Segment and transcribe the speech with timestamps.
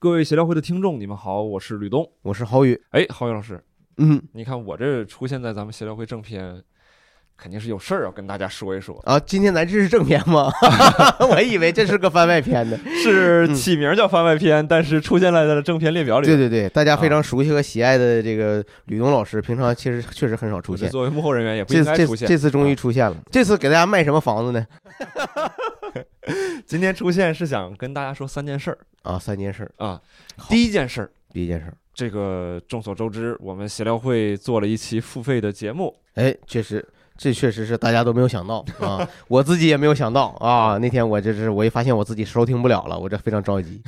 [0.00, 2.08] 各位协聊会的听众，你们好，我是吕东。
[2.22, 2.80] 我是郝宇。
[2.90, 3.60] 哎，郝宇老师，
[3.96, 6.62] 嗯你看我这出现在咱们协聊会正片，
[7.36, 8.96] 肯定是有事儿要跟大家说一说。
[9.04, 10.52] 啊，今天咱这是正片吗？
[11.28, 12.78] 我以为这是个番外篇呢。
[13.02, 16.26] 是起名叫番外篇，但是出现在了正片列表里。
[16.28, 20.88] 对对对，大家非常熟悉和喜爱的这个吕东老师，平常其实确实很少出现。
[20.90, 22.28] 作为幕后人员也不应该出现。
[22.28, 23.16] 这次终于出现了。
[23.32, 24.64] 这次给大家卖什么房子呢？
[26.66, 29.72] 今天出现是想跟大家说三件事儿啊，三件事儿。
[29.84, 30.00] 啊。
[30.48, 40.78] 第一件事儿，第一件事儿，这个众所周知，我们协聊会做了一期付费的节目，哎，确实，这确实是大家都没有想到啊， 我自己也没有想到啊。
[40.78, 43.82] 那天我这是我一发现我自己收听不了了，我这非常着急。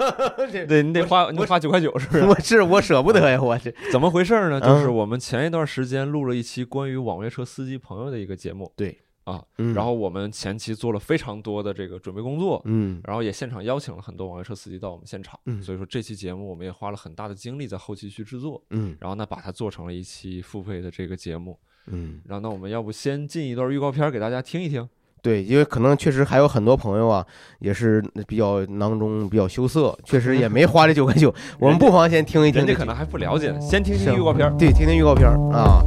[0.68, 2.24] 对你得花你得花九块九，是不是？
[2.24, 4.60] 我是我舍不得呀，我这怎么回事呢？
[4.62, 24.88] 嗯就是我们前一段时间录了一期关于网约车司机朋友的一个节目，对啊，嗯然后我们前期做了非常多的这个准备工作，嗯然后也现场邀请了很多网约车司机到我们现场，嗯所以说这期节目我们也花了很大的精力在后期去制作，嗯然后呢把它做成了一期付费的这个节目，嗯，然后那我们要不先进一段预告片给大家听一听？
[25.22, 27.26] 对，因为可能确实还有很多朋友啊，
[27.58, 32.64] 也是比较囊中比较羞涩，确实也没花这九块九， 我们不妨先听一听。
[32.64, 34.56] 人家可能还不了解呢，先听听预告片。
[34.56, 35.82] 对，听听预告片儿啊。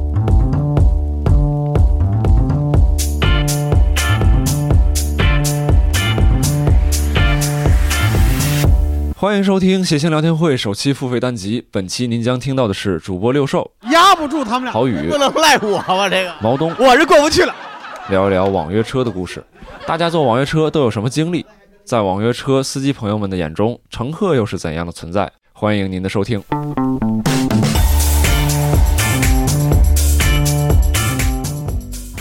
[9.21, 14.71] 欢迎收听谐星聊天会首期付费单集，本期您将听到的是主播六兽、压不住他们俩。
[14.71, 16.07] 郝宇不、能赖我吧？
[16.07, 17.53] 这个毛东我是过不去了。
[18.09, 19.43] 聊一聊网约车的故事。
[19.85, 21.45] 大家坐网约车都有什么经历？
[21.83, 25.29] 在网约车司机朋友们的眼中，乘客又是怎样的存在？
[25.51, 26.41] 欢迎您的收听。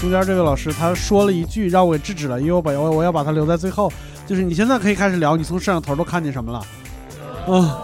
[0.00, 3.88] 中间这位老师他说了一句让我给制止了，因为我把我我要把他留在最后。
[4.26, 6.60] 就是你现在可以开始聊，你从摄像头都看见什么了？
[7.50, 7.78] 啊，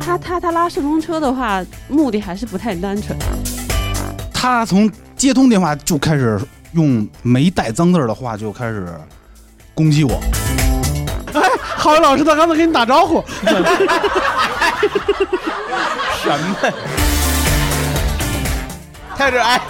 [0.00, 3.18] 他他他拉顺风车的话，目的还是不太单纯。
[4.32, 6.40] 他从接通电话就开始
[6.72, 8.88] 用没带脏字儿的话就开始
[9.74, 10.20] 攻击我。
[11.34, 11.42] 哎
[11.76, 13.22] 郝宇老师他刚才跟你打招呼，
[16.22, 16.56] 什么？
[19.16, 19.60] 开始哎。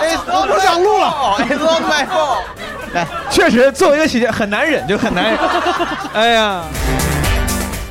[0.00, 1.06] 哎，我不想录了。
[1.38, 2.44] 哎，It's my fault。
[2.92, 5.38] 来，确实，作为一个喜剧很难忍，就很难忍。
[6.12, 6.62] 哎呀，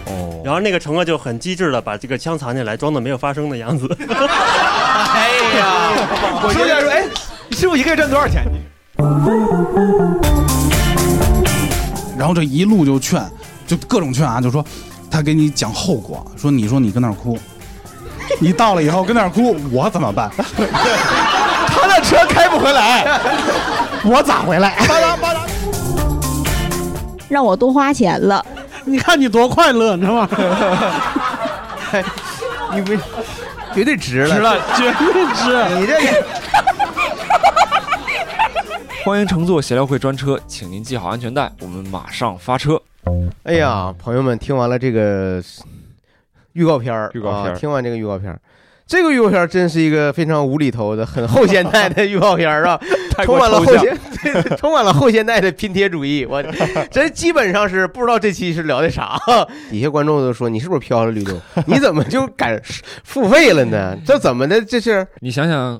[0.06, 3.88] 哦，然后那个乘客就很机智的把这个枪藏起来，装作没有发生的样子。
[4.00, 5.92] 哎呀，
[6.44, 7.04] 我就在说，哎，
[7.48, 8.44] 你师傅一个月赚多少钱？
[12.18, 13.24] 然后这一路就劝，
[13.66, 14.66] 就各种劝啊，就说
[15.10, 17.40] 他给你讲后果，说你说你跟那儿哭，
[18.40, 20.30] 你到了以后跟那儿哭，我怎么办？
[21.72, 23.22] 他的车开不回来，
[24.06, 24.76] 我咋回来？
[27.28, 28.44] 让我多花钱了。
[28.86, 30.28] 你看你多快乐，你知道吗？
[32.74, 32.96] 你不
[33.74, 35.66] 绝对值了，值了，绝对值。
[35.80, 36.26] 你这个
[39.04, 42.82] 欢迎乘坐闲聊会专车，请您系好安全带，我们马上发车。
[43.44, 45.42] 哎呀，朋友们，听完了这个
[46.54, 48.40] 预告片儿，预告片儿啊，听完这个预告片儿，
[48.90, 52.76] 这个预告片真是一个非常无厘头的、很后现代的预告片儿啊，
[53.16, 53.38] 太充。
[53.38, 56.26] 满了后现，对 充满了后现代的拼贴主义。
[56.26, 56.42] 我
[56.90, 59.16] 这基本上是不知道这期是聊的啥。
[59.70, 61.40] 底下观众都说你是不是飘了，吕东？
[61.68, 62.60] 你怎么就敢
[63.04, 63.96] 付费了呢？
[64.04, 64.60] 这怎么的？
[64.60, 65.80] 这是你想想，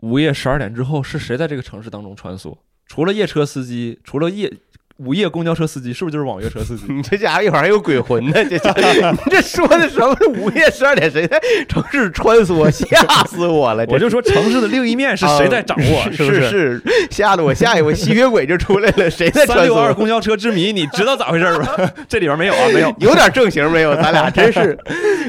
[0.00, 2.56] 午夜十二点之后是谁在这个城市当中穿梭？
[2.86, 4.50] 除了夜车司机，除了夜
[4.98, 6.82] 午夜公交车司机，是不是就是网约车司机？
[6.92, 8.32] 你这家伙一会儿还有鬼魂呢？
[8.50, 8.82] 这家伙，
[9.12, 10.16] 你这说的什么？
[10.40, 12.68] 午夜十二点谁在城市穿梭？
[12.68, 13.86] 吓死我了！
[13.88, 16.00] 我就说城市的另一面是谁在掌握？
[16.02, 19.94] 啊是不是是，吓得我吓一我吸血鬼就出来了，谁在穿三六二梭？
[19.94, 21.68] 公交车之谜，你知道咋回事吗？
[22.08, 22.92] 这里边没有啊，没有。
[22.98, 23.94] 有点正形没有？
[23.94, 24.76] 咱俩真是，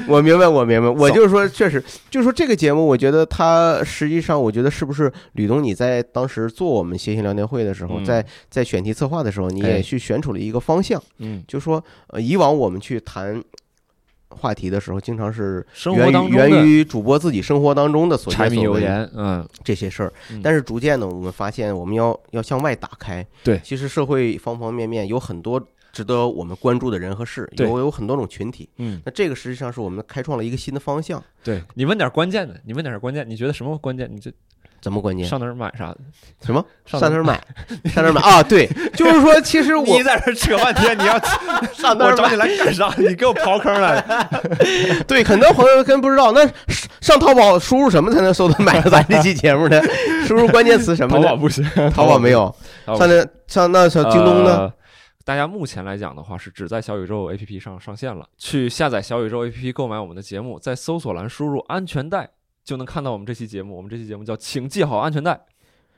[0.08, 13.44] 我明白，我明白，我就是说，确实，就是说这个节目，我觉得它实际上，我觉得是不是吕东你在当时做我们谐星聊天会的时候，嗯在在选题策划的时候，你哎也去选出了一个方向，嗯，就说呃，以往我们去谈。
[14.32, 20.40] 话题的时候，经常是生活源于当中源于主播自己生活当中的所柴米见所闻，油盐，嗯，这些事儿嗯。
[20.44, 23.26] 但是逐渐呢，我们发现我们要要向外打开。
[23.44, 25.60] 对其实社会方方面面有很多
[25.92, 28.70] 值得我们关注的人和事，有有很多种群体。
[28.78, 31.22] 嗯，那这个实际上是我们开创了一个新的方向。
[31.44, 34.08] 对你问点关键的，你问点关键，你觉得什么关键？
[34.14, 34.32] 你这
[34.82, 35.26] 怎么关键？
[35.28, 35.98] 上哪儿买啥的？
[36.46, 36.64] 什么？
[36.86, 37.40] 上哪儿买？
[37.92, 38.42] 上哪儿买啊？
[38.44, 41.20] 对，就是说，其实我你在这扯半天，你要
[41.74, 42.12] 上哪儿？
[42.12, 42.94] 我找你来干啥？
[42.98, 44.04] 你给我刨坑来！
[45.08, 46.48] 对，很多朋友跟不知道，那
[47.02, 49.82] 上淘宝输入什么才能搜到买到咱这期节目呢？
[50.26, 51.24] 输入关键词什么呢？
[51.24, 52.54] 淘宝不行，淘宝没有。
[52.86, 54.58] 上那上那小京东呢？
[54.58, 54.74] 呃
[55.26, 58.26] 大家目前来讲的话，是只在小宇宙 APP 上上线了。
[58.36, 62.28] 去下载小宇宙 APP 购买我们的节目，在搜索栏输入“安全带”
[62.70, 63.76] 就能看到我们这期节目。
[63.76, 65.40] 我们这期节目叫“请系好安全带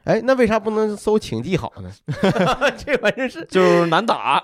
[0.06, 1.92] 哎，那为啥不能搜请系好呢？
[2.80, 4.42] 这玩意儿是”，就是难打。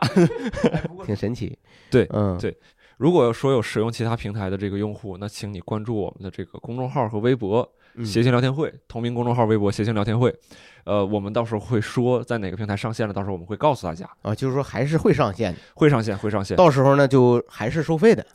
[1.06, 1.58] 挺神奇。
[1.90, 2.54] 对嗯，对
[2.98, 7.66] 如果说有使用其他平台的这个用户，那请你关注我们的这个公众号和微博
[7.96, 10.36] 嗯“谐星聊天会”，同名公众号、微博“谐星聊天会”。
[10.88, 18.26] 呃，我们到时候会说在哪个平台上线了，到时候我们会告诉大家，啊，就是说还是会上线的，会上线，会上线，到时候呢就还是收费的，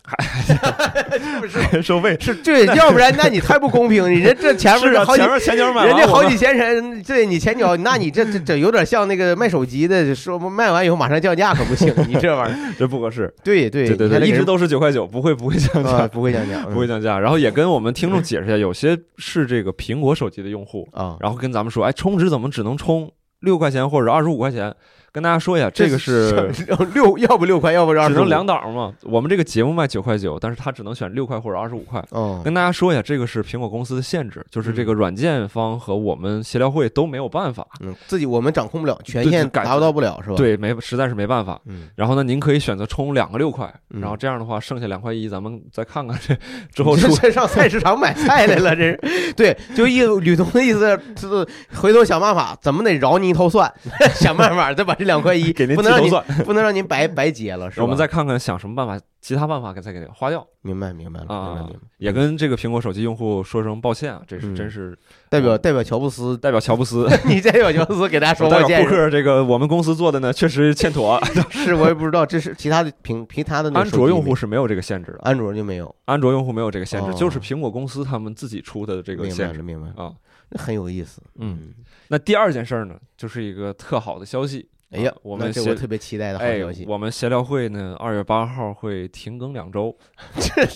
[1.18, 1.82] 是不是？
[1.82, 2.16] 收费。
[2.20, 13.32] 是对， 要不然那你太不公平，你这这前面是啊，好几前面前脚买人家好几千人，对你前脚，那你这这这有点像那个卖手机的，说卖完以后马上降价，可不行，你这玩意儿， 这不合适。
[13.42, 17.18] 对对对对一直都是九块九，不会不会降啊价，不会降价，不会降价。
[17.18, 24.74] 然后也跟我们听众解释一下，有些是这个苹果手机的用户，啊，然后跟咱们说，哎，充值怎么我们只能充六块钱或者二十五块钱？
[25.12, 26.50] 跟大家说一下，这个是
[26.94, 28.94] 六，要不六块，要不二十只能两档嘛。
[29.02, 32.02] 我们这个节目卖九块九，但是他只能选六块或者二十五块。
[32.10, 41.60] 哦，跟大家说一下，这个是苹果公司的限制，就是这个软件方和我们协调会都没有办法，嗯，自己我们掌控不了，权限达到不了是吧？，对，没实在是没办法。
[41.66, 46.34] 嗯，然后呢，您可以选择充两个六块，嗯然后这样的话，剩下两块一，咱们再看看这
[46.72, 53.70] 之后这出这上菜市场买菜来了，这是对，就意思吕东的意思是回头想办法，怎么得饶你一头蒜，
[54.16, 56.10] 想办法再把这两块一 给您不能让您
[56.44, 57.82] 不能让您白白结了，是吧？
[57.82, 60.46] 我们再看看想什么办法，其他办法给再给花掉。
[60.62, 61.80] 明白明白了，明白啊明白。
[61.98, 64.54] 也跟这个苹果手机用户说声抱歉啊，这是嗯。
[64.54, 64.96] 真是
[65.28, 71.20] 代表代表乔布斯，代表乔布斯，你代表乔布斯给大家说代表抱歉库克，这个我们公司做的呢，确实欠妥。
[71.50, 77.14] 是我也不知道，这是其他的平其他的那个安卓用户是没有这个限制的，安卓就没有，安卓用户没有这个限制，哦。
[77.14, 80.12] 就是苹果公司他们自己出的这个明白限制明白了，啊。
[80.54, 81.72] 那很有意思，嗯，
[82.08, 84.68] 那第二件事儿呢，就是一个特好的消息。
[84.92, 89.96] 哎呀啊，我们那这协我特别期待的好哎消息，，我们闲聊会呢，二月八号会停更两周。
[90.38, 90.66] 这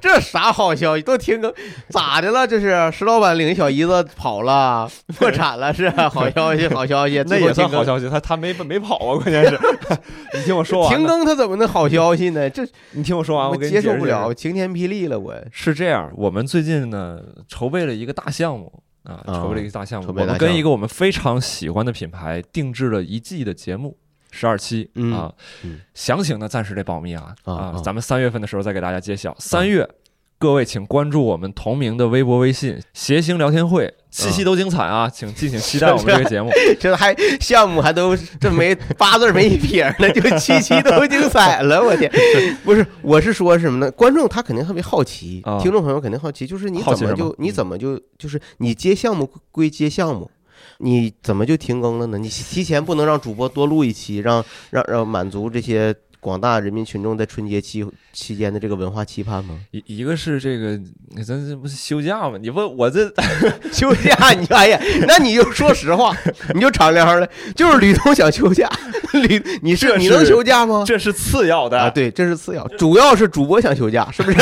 [0.00, 1.02] 这啥好消息？
[1.02, 1.52] 都停更，
[1.88, 2.46] 咋的了？
[2.46, 4.88] 这是石老板领小姨子跑了，
[5.18, 9.58] 破产了是好消息，好消息， 那也算好消息，他他没没跑啊，关键是，
[10.38, 12.48] 你听我说完，停更他怎么能好消息呢？
[12.48, 15.34] 这你听我说完，我接受不了，晴天霹雳了我。
[15.50, 17.18] 是这样，我们最近呢
[17.48, 23.96] 筹备了一个大项目啊，啊筹备了一个大项目，我们跟一个我们非常喜欢的品牌定制了一季的节目。
[24.32, 29.34] 十二期嗯啊嗯，详情呢暂时得保密啊啊啊咱们三月份的时候再给大家揭晓。
[29.40, 29.88] 三月，
[30.38, 36.50] 各位请关注我们同名的微博、微信“谐星聊天会”，期期都精彩啊，请敬请期待我们这个节目。
[36.80, 42.10] 这还项目还都这没八字没一撇儿呢，就七期都精彩了，我天！
[42.64, 43.90] 不是，我是说什么呢？
[43.92, 50.28] 观众他肯定特别好奇，啊听众朋友肯定好奇，就是你怎么就你怎么就就是你接项目归接项目，
[50.78, 52.18] 你怎么就停更了呢？
[52.18, 59.58] 你提前不能让主播多录一期，让让让满足这些广大人民群众在春节期期间的这个文化期盼吗？
[59.70, 60.78] 一一个是这个，
[61.24, 62.38] 咱这不是休假吗？
[62.40, 63.10] 你问我这
[63.72, 66.14] 休假， 你哎呀，那你就说实话，
[66.54, 67.26] 你就敞亮了，
[67.56, 68.70] 就是吕东想休假，
[69.14, 70.84] 吕你是这你能休假吗？
[70.86, 74.38] 这是次要的啊，对，这是次要，主要是主播想休假，是不是？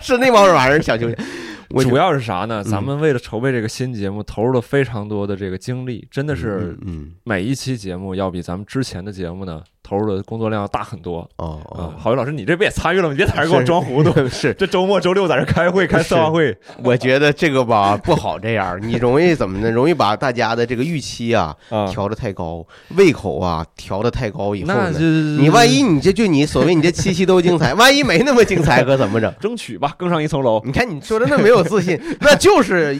[0.00, 1.24] 是那帮玩意儿想休假。
[1.70, 2.62] 我主要是啥呢？
[2.64, 11.26] 嗯咱们为了筹备这个新节目，投入了非常多的这个精力，真的是嗯每一期节目要比咱们之前的节目呢投入的工作量要大很多。
[11.36, 13.12] 哦啊，郝宇老师，你这不也参与了吗？
[13.12, 14.12] 你别在这给我装糊涂。
[14.28, 16.54] 是，这周末周六在这开会开策划会，
[16.84, 19.70] 我觉得这个吧不好这样，你容易怎么呢？
[19.70, 22.66] 容易把大家的这个预期啊 啊，调的太高，
[22.96, 24.90] 胃口啊调的太高以后呢
[25.38, 29.32] 你万一你这就你所谓你这七夕都精彩， 万一没那么精彩可怎么整？
[29.40, 30.60] 争取吧，更上一层楼。
[30.64, 32.98] 你看你说的那没有自信，那就是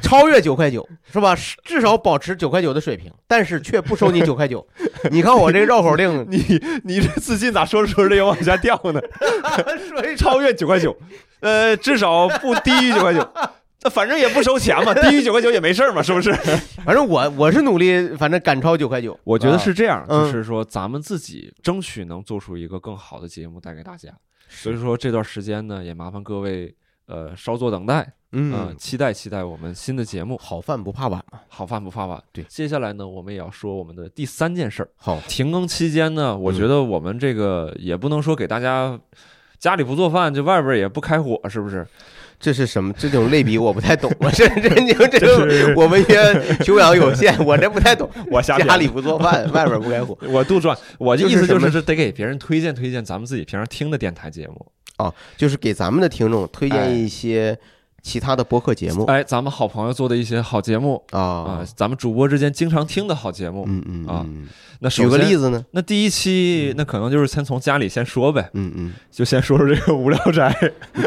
[0.00, 1.36] 超越九块九是吧？
[1.64, 4.64] 至少保持九块九的水平，但是却不收你九块九。
[5.10, 9.00] 你看我这个绕口令，你你这自信咋说着说着又往下掉呢？
[9.88, 10.96] 说一超越九块九，
[11.40, 13.28] 呃，至少不低于九块九。
[13.82, 16.30] 那反正也不收钱嘛，低于九块九也没事儿嘛，是不是？
[16.84, 19.18] 反正我我是努力，反正赶超九块九。
[19.24, 24.10] 我觉得是这样，嗯就是说咱们自己争取能做出一个更好的节目带给大家。
[24.50, 26.74] 所以说这段时间呢，也麻烦各位
[27.10, 30.38] 呃稍作等待，嗯呃，期待期待我们新的节目。
[30.38, 31.40] 好饭不怕晚嘛。
[31.48, 32.22] 好饭不怕晚。
[32.32, 34.88] 对接下来呢，我们也要说我们的第三件事儿。
[34.96, 38.98] 好，停更期间呢，我觉得我们这个也不能说给大家
[39.58, 41.86] 家里不做饭，就外边也不开火，是不是？
[42.40, 42.90] 这是什么？
[42.94, 48.08] 这种类比我不太懂我，这 这这这这是我文学修养有限，我这不太懂。
[48.32, 50.16] 我瞎家里不做饭，外边不开火。
[50.26, 54.72] 我杜撰，我的意思就是什么就是这得给别人推荐推荐咱们自己平常听的电台节目。
[55.36, 56.88] 就是给咱们的听众推哎。
[56.88, 57.56] 荐一些
[58.02, 63.64] 其他的播客节目哎，咱们好朋友做的一些好节目啊啊，，咱们主播之间经常听的好节目。
[63.68, 64.48] 嗯嗯啊嗯，
[64.80, 65.64] 那举个例子呢？
[65.72, 70.54] 那第一期那可能就是先从家里先说呗，嗯嗯，就先说说这个无聊斋。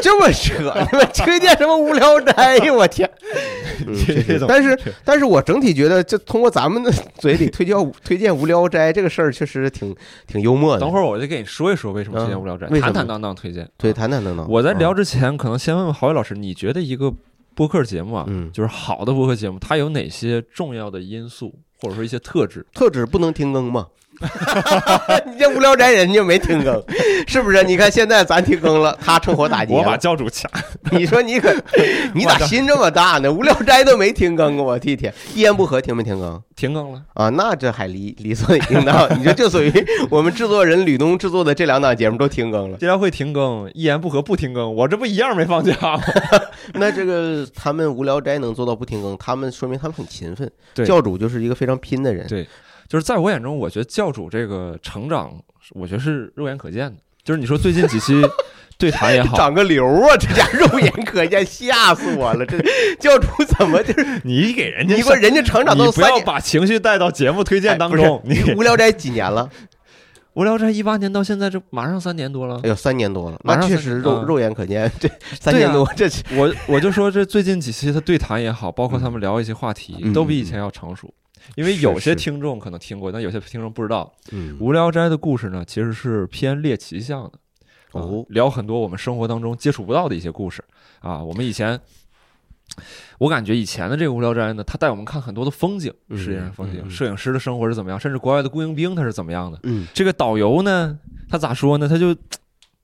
[0.00, 0.54] 这么扯，
[0.92, 2.72] 你们推荐什么无聊斋呀？
[2.72, 3.10] 我天！
[4.46, 9.94] 但是，但是我整体觉得，就通过咱们的嘴里推荐推荐无聊斋这个事儿，确实挺
[10.26, 10.80] 挺幽默的。
[10.80, 13.68] 等会儿我就给你说一说为什么推荐无聊斋，坦坦荡荡推荐。
[13.76, 14.46] 对，坦坦荡荡。
[14.48, 17.12] 我在聊啊，之前，可能先问问郝伟老师，你觉得一个
[17.54, 22.66] 播客节目啊，嗯，就是好的播客节目，它有哪些重要的因素，或者说一些特质？
[22.72, 23.88] 特质不能停更嘛。
[25.26, 26.82] 你这无聊斋人家没停更，
[27.26, 27.62] 是不是？
[27.64, 29.96] 你看现在咱停更了，他趁火打劫我把。
[29.96, 30.46] 教主掐，
[30.90, 31.50] 你说你可，
[32.14, 33.32] 你咋心这么大呢？
[33.32, 34.62] 无聊斋都没停更啊！
[34.62, 37.00] 我的天，一言不合停没停更停更了。
[37.14, 37.30] 啊？
[37.30, 39.08] 那这还理理所应当。
[39.18, 39.72] 你说这属于
[40.10, 42.76] 我们制作人吕东制作的这两档节目都停更了。
[42.76, 46.02] 竟然会停更，一言不合不停更，我这不一样没放假吗？
[46.74, 50.50] 那这个他们无聊斋能做到不停更，他们说明他们很勤奋。
[50.74, 52.26] 对教主就是一个非常拼的人。
[52.26, 52.46] 对
[52.88, 55.32] 就是在我眼中，我觉得教主这个成长，
[55.70, 56.96] 我觉得是肉眼可见的。
[57.22, 58.22] 就是你说最近几期
[58.76, 60.16] 对谈也好，长个瘤啊！
[60.18, 62.44] 这家 肉眼可见，吓死我了！
[62.44, 62.58] 这
[62.98, 63.26] 教主
[63.56, 68.20] 怎么就是你给人家你说人家成长都不要把情绪带到节目推荐当哎中。
[68.24, 69.48] 你无聊斋几年了？
[70.34, 72.68] 无聊斋一八年到现在，这马上三年多了哎。
[72.68, 75.08] 呦，三年多了，那确实肉肉眼可见，这
[75.40, 81.14] 三年多，这我我就说这最近几期他对谈也好，包括他们聊一些话题，嗯都比以前要成熟。
[81.56, 87.32] 因为有些听众可能听过，但有些听众不知道，嗯无聊斋的故事呢，其实是偏猎奇向的。
[87.92, 90.64] 啊哦聊很多我们生活当中接触不到的一些故事
[90.98, 91.22] 啊。
[91.22, 91.78] 我们以前，
[93.18, 99.60] 我感觉以前的这个无聊斋呢，它带我们看很多的风景，嗯世界上风景，摄影师的生活是怎么样，甚至国外的雇佣兵他是怎么样的。
[99.62, 100.98] 嗯这个导游呢，
[101.28, 101.88] 他咋说呢？
[101.88, 102.16] 他就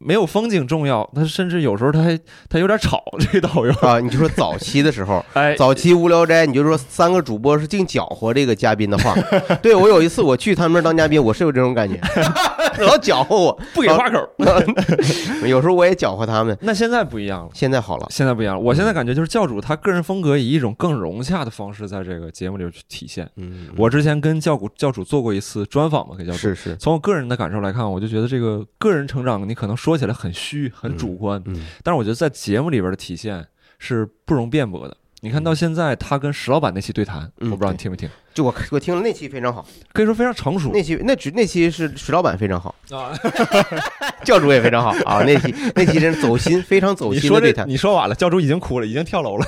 [0.02, 3.04] 没有风景重要，他甚至有时候他还他有点吵。
[3.20, 9.14] 这个导游，啊，你就说早期的时候， 哎，早期无聊斋，你就说三个主播是净搅和这个嘉宾的话，
[9.60, 12.00] 对我有一次我去他们那儿当嘉宾，我是有这种感觉，
[12.84, 14.18] 老搅和我，不给话口。
[15.46, 16.56] 有时候我也搅和他们。
[16.60, 17.50] 那现在不一样了。
[17.54, 23.28] 现在好了，现在不一样了，我现在感觉就是教主他个人风格以一种更融洽的方式在这个节目里去体现。
[23.36, 26.38] 嗯，我之前跟教主教主做过一次专访嘛，给教主。
[26.38, 33.46] 是是，从我个人的感受来看，我就觉得这个个人成长，你可能说起来很虚、很主观，嗯但是我觉得在节目里边的体现
[33.78, 34.96] 是不容辩驳的。
[35.22, 43.12] 你看到现在他跟石老板那期对谈，嗯我不知道你听没听，就我我听了那期非常好，可以说非常成熟那期那只那期是石老板非常好，啊。
[44.22, 49.46] 教主也非常好啊，那期那期真是走心，非常走心你说这你说晚了，教主已经哭了，已经跳楼了。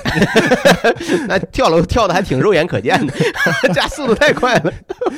[1.29, 3.13] 那跳楼跳的还挺肉眼可见的，
[3.73, 4.73] 加速度太快了。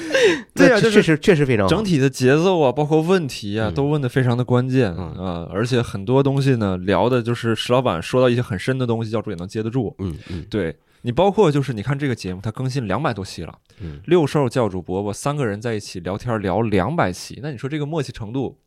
[0.53, 9.95] 对呀就是那确实确实非常好整体的节奏啊，包括问题啊，嗯都问的非常的关键嗯啊，而且很多东西呢，聊的就是石老板说到一些很深的东西，教主也能接得住。
[9.99, 10.75] 嗯嗯对
[11.05, 13.59] 你，包括就是你看这个节目，它更新两百多期了。
[13.79, 18.57] 嗯，六兽、教主、伯伯三个人在一起聊天聊两百期，那你说这个默契程度，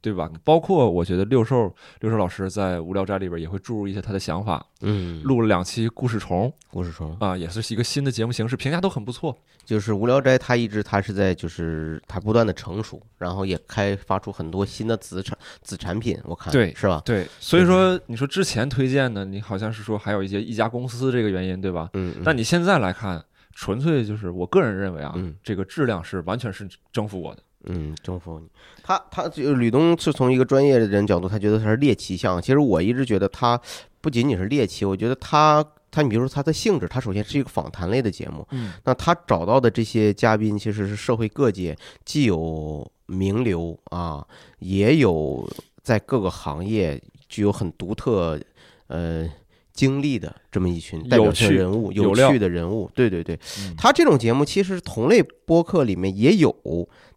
[0.00, 0.30] 对吧？
[0.44, 9.36] 包括我觉得六兽六兽老师在无聊斋里边也会注入一些他的想法，嗯，录了两期故事虫故事虫啊，也是一个新的节目形式，评价都很不错。
[9.62, 17.00] 就是无聊斋，它一直它是在就是它不断的成熟，然后也开发出很多新的子产子产品，我看对是吧？
[17.04, 21.90] 对，所以说你说之前推荐的，你好像是说还有一些一家公司这个原因，对吧？
[21.92, 23.22] 嗯，嗯但你现在来看，
[23.54, 27.42] 纯粹就是我个人认为啊，嗯这个质量是完全是征服我的。
[27.64, 28.46] 嗯，征服你。
[28.82, 32.40] 他他就吕东是从一个专业的人角度，他觉得他是猎奇向。
[32.40, 33.60] 其实我一直觉得他
[34.00, 38.46] 不仅仅是猎奇，我觉得他他，你比如说他的性质，他首先是一个访谈类的节目。
[38.50, 44.26] 嗯，那他找到的这些嘉宾，其实是社会各界既有名流啊，
[44.60, 45.48] 也有
[45.82, 48.40] 在各个行业具有很独特
[48.86, 49.28] 呃
[49.72, 52.90] 经历的这么一群代表性有趣人物，有料趣的人物。
[52.94, 56.54] 对对对，嗯他这种节目其实同类播客里面也有，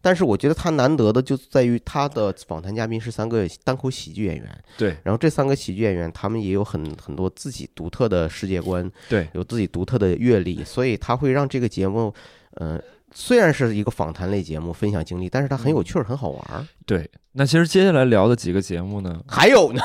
[0.04, 4.94] 但是我觉得他难得的就在于他的访谈嘉宾是三个单口喜剧演员，对。
[5.02, 12.12] 然后这三个喜剧演员他们也有很很多自己独特的世界观，对，有自己独特的阅历，所以他会让这个节目，
[12.56, 12.78] 呃，
[13.14, 16.66] 虽然是一个访谈类节目，分享经历，但是它很有趣儿，很好玩儿。
[16.86, 17.10] 对。
[17.36, 19.82] 那其实接下来聊的几个节目呢，还有呢，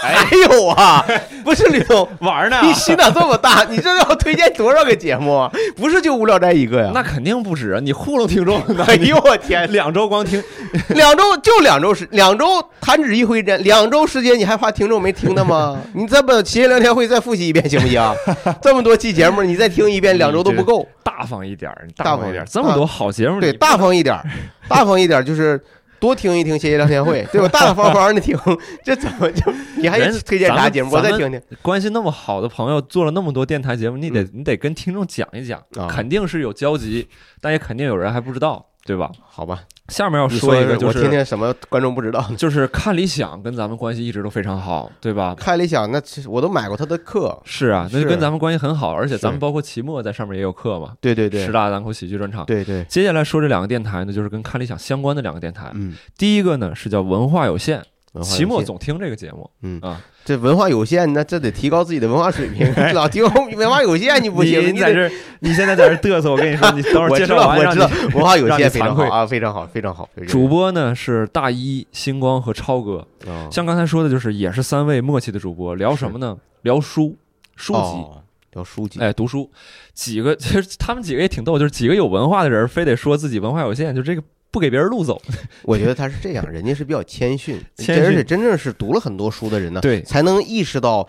[0.00, 1.04] 还有啊，
[1.42, 3.64] 不是吕总， 玩呢你心咋这么大？
[3.68, 5.50] 你这要推荐多少个节目啊？
[5.74, 6.92] 不是就无聊斋一个呀？
[6.94, 7.80] 那肯定不止啊！
[7.80, 8.84] 你糊弄听众呢？
[8.86, 10.40] 哎呦我天，两周光听，
[10.90, 12.46] 两周就两周时，两周
[12.80, 15.76] 弹指一挥间，两周时间，你还怕听众没听的吗？
[15.94, 18.00] 你再把企业聊天会再复习一遍行不行？
[18.62, 20.86] 这么多期节目，你再听一遍，两周都不够。
[21.02, 24.24] 大方一点大方一点儿，这么多好节目，对，大方一点儿，
[24.68, 25.60] 大方一点儿，就是
[26.02, 27.46] 多听一听谢谢聊天会， 对吧？
[27.46, 28.36] 大大方方的听，
[28.82, 30.90] 这怎么就你还人推荐啥节目？
[30.92, 31.40] 我再听听。
[31.62, 37.06] 关系那么好的朋友做了那么多电台节目，你得你得跟听众讲一讲，啊肯定是有交集，
[37.40, 39.10] 但也肯定有人还不知道，对吧？
[39.20, 42.20] 好吧，下面要说一个，就我听是听什么观众不知道。
[42.36, 45.34] 就是看理想跟咱们关系一直都非常好，对吧？
[45.36, 47.40] 看理想，那其实我都买过他的课。
[47.44, 52.44] 是啊，那就跟咱们关系很好，而且咱们包括期末在上面也有课嘛，对对对十，大单口喜剧专场。
[52.44, 55.70] 对对，接下来说这两个电台呢，就是跟看理想相关的两个电台。
[55.74, 57.82] 嗯，第一个呢是叫文化有限
[58.20, 59.80] 期末总听这个节目，嗯。
[59.80, 62.70] 啊，这文化有限，那这得提高自己的文化水平。
[62.92, 69.08] 老听文化有限，你不行，你在这，你现在在这嘚瑟，我跟你说， 你等会儿介我知道，绍完我知道，文化有限非常惭愧。
[69.08, 70.08] 好啊，非常好，非常好。
[70.14, 70.32] 非常好。
[70.32, 73.48] 主播呢是大一、星光和超哥，哦。
[73.50, 76.36] 像刚才说的，就是也是三位默契的主播，聊什么呢？
[76.62, 77.16] 聊书、
[77.56, 79.50] 书籍，哦聊书籍，哎，读书。
[79.94, 84.22] 几个其实 他们几个也挺逗，就是几个有文化的人，非得说自己文化有限，就这个
[84.52, 85.20] 不给别人路走。
[85.64, 91.08] 我觉得他是这样，人家是比较谦逊，谦逊而且真正是读了很多书的人呢，对才能意识到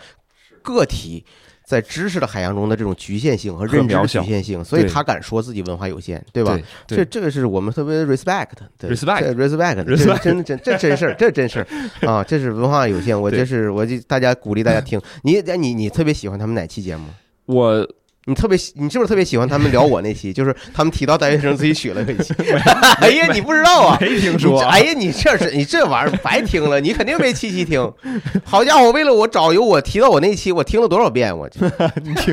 [0.62, 1.24] 个体
[1.66, 6.58] 在知识的海洋中的这种局限性和认知局限性，所以他敢说自己文化有限，对吧？
[6.86, 8.48] 这这个是我们特别 respect
[8.78, 11.66] 的 Respect 这 respect 的，这真的真这真事儿，这真事儿
[12.06, 12.22] 啊！
[12.22, 15.00] 这是文化有限，我对这是我就大家鼓励大家听。
[15.24, 17.08] 你你你特别喜欢他们哪期节目？
[17.46, 17.86] 我
[18.26, 20.32] 你特别喜，你是不是特别喜欢他们聊我那期？
[20.34, 22.32] 就是他们提到大学生自己学了那期。
[23.00, 23.98] 哎呀，你不知道啊？
[24.00, 27.92] 没听说啊，哎呀，你这是你这玩意儿白听了，你肯定没七期听。
[28.44, 31.36] 好家伙，为了我找有我提到我那期，我听了多少遍？
[31.36, 31.60] 我去，
[32.02, 32.32] 你听，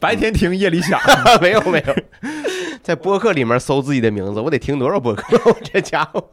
[0.00, 1.00] 白天听，夜里想。
[1.40, 1.94] 没有没有，
[2.82, 5.38] 在播客里面搜自己的名字，我得听多少播客？
[5.44, 6.24] 我这家伙，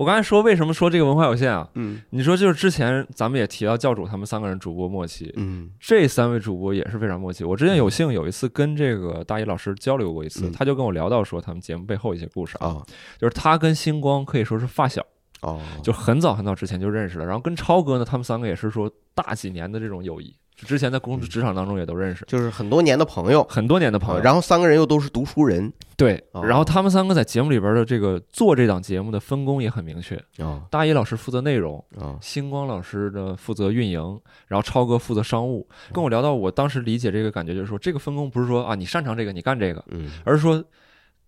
[0.00, 1.68] 我刚才说为什么说这个文化有限啊？
[1.74, 7.44] 嗯你说就是之前咱们也提到教主他们三个人主播默契，嗯这三位主播也是非常默契。
[7.44, 12.86] 我之前有幸有一次跟这个大一老师交流过一次，嗯他就跟我聊到说他们节目背后一些故事啊，哦
[13.18, 15.04] 就是他跟星光可以说是发小，
[15.42, 17.26] 哦，就很早很早之前就认识了。
[17.26, 20.34] 然后跟超哥呢，他们三个也是说大几年的这种友谊，
[20.66, 23.42] 之前在工作职场当中也都认识，就是很多年的朋友。
[23.44, 24.22] 很多年的朋友。
[24.22, 35.68] 然后三个人又都是读书人对，哦然后他们三个在节目里边的这个做这档节目的分工也很明确，哦大一老师负责内容，哦星光老师的负责运营，然后超哥负责商务。
[35.92, 40.62] 跟我聊到，我当时理解这个感觉就是说，这个分工不是说啊你擅长这个你干这个，嗯而是说，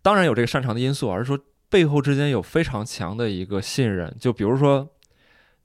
[0.00, 4.14] 当然有这个擅长的因素，而是说背后之间有非常强的一个信任。
[4.18, 4.86] 就比如说，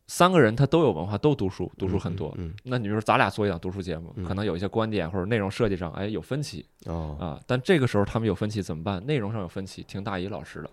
[0.07, 2.33] 三个人他都有文化，都读书，读书很多。
[2.37, 7.39] 嗯那你比如说咱俩做一档读书节目，嗯可能有一些观点或者内容设计上，哎有分歧哦啊。
[7.45, 9.05] 但这个时候他们有分歧怎么办？
[9.05, 10.69] 内容上有分歧，听大一老师的，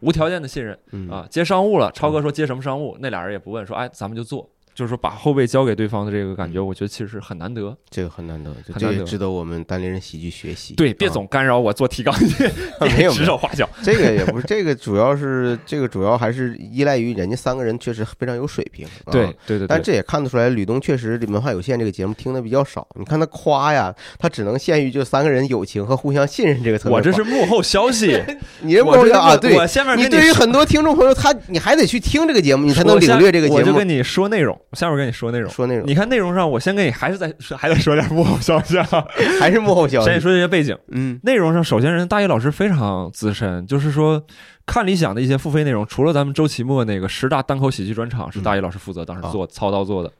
[0.00, 0.78] 无条件的信任。
[0.92, 7.76] 嗯啊，接商务了，超哥说接什么商务，那俩人也不问，说哎，咱们就做，就是说把后背交给对方的这个感觉，我觉得其实是很难得。
[7.90, 10.74] 这个很难得，这很难得这也值得我们单立人喜剧学习。
[10.74, 12.14] 对，别啊总干扰我做提纲，
[12.96, 13.68] 没有指手画脚。
[13.82, 18.86] 这个也不是，这个主要是这个主要还是依赖于人家三个人确实非常有水平。
[19.04, 22.86] 啊对对对对，但这也看得出来，吕东确实文化有限这个节目听的比较少。
[22.98, 26.96] 你看他夸呀，他只能限于就三个人友情和互相信任这个层面。
[26.96, 28.22] 我这是幕后消息，
[28.62, 29.36] 你这我这不啊？
[29.36, 33.58] 对，我下面你对于很多听众朋友，他你还得去听这个节目，你才能领略这个节目。
[33.60, 35.50] 我就跟你说内容，我下面跟你说内容。
[35.50, 38.86] 说内容你看内容上，我先跟你还是在还得说点幕后消息啊，
[39.40, 40.20] 还是幕后消息先。
[40.20, 40.76] 说这些背景。
[40.88, 44.22] 嗯内容上，首先人大一老师非常资深，就是说
[44.64, 50.12] 看理想的一些付费内容，除了咱们周奇墨那个十大单口喜剧专场是大一老师负责，当时做操刀做的。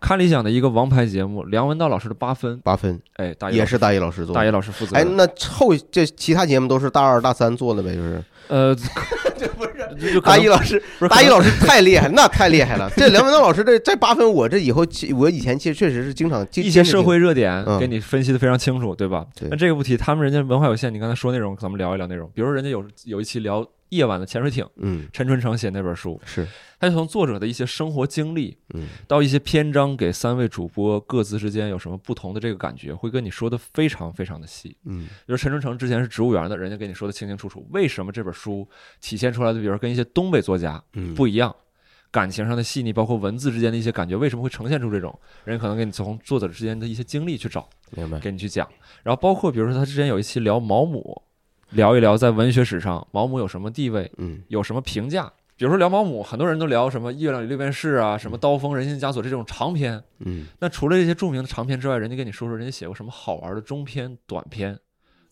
[0.00, 4.50] 看理想的一个王牌节目，梁文道老师的八分，八分哎，大一也是大一老师做大一。
[4.50, 4.96] 老师负责。
[4.96, 8.74] 哎，那后这其他节目都是大二大三做的呗，就是呃，
[10.22, 12.90] 大一老师不是大一老师太厉害，那太厉害了。
[12.96, 14.84] 这梁文道老师这这八分，我这以后
[15.16, 19.24] 我以前其实确实是经常经一些社会热点嗯给你分析的非常清楚，对吧？
[19.50, 22.30] 那这个不提，他们人家文化有限，你刚才说内容，咱们聊一聊内容。
[22.34, 25.08] 比如人家有有一期聊夜晚的潜水艇，嗯。
[25.12, 26.46] 陈春成写那本书，是。
[26.80, 28.86] 他就从作者的一些生活经历嗯。
[29.06, 34.76] 到一些篇章，给三位主播各自之间有什么不同的这个感觉，会跟你说的非常非常的细。
[34.84, 35.08] 嗯。
[35.26, 38.68] 就是陈春成之前是植物园的，人家跟你说的清清楚楚，为什么这本书
[39.00, 41.14] 体现出来的，比如说跟一些东北作家嗯。
[41.14, 41.54] 不一样，
[42.10, 45.18] 感情上的细腻，包括文字之间的一些感觉，为什么会呈现出这种？
[45.44, 48.18] 人家可能给你从作者之间的一些经历去找，明白。
[48.20, 48.68] 给你去讲。
[49.02, 51.22] 然后包括比如说他之前有一期聊毛姆，
[51.70, 55.30] 聊一聊在文学史上毛姆有什么地位，嗯有什么评价。
[55.56, 60.00] 比如说聊毛姆，很多人都聊什么《月亮与六便士》啊，什么《刀锋》《人性枷锁》这种长篇。
[60.20, 64.78] 嗯那除了这些著名的长篇之外，人家跟你说说人家写过什么好玩的中篇、短篇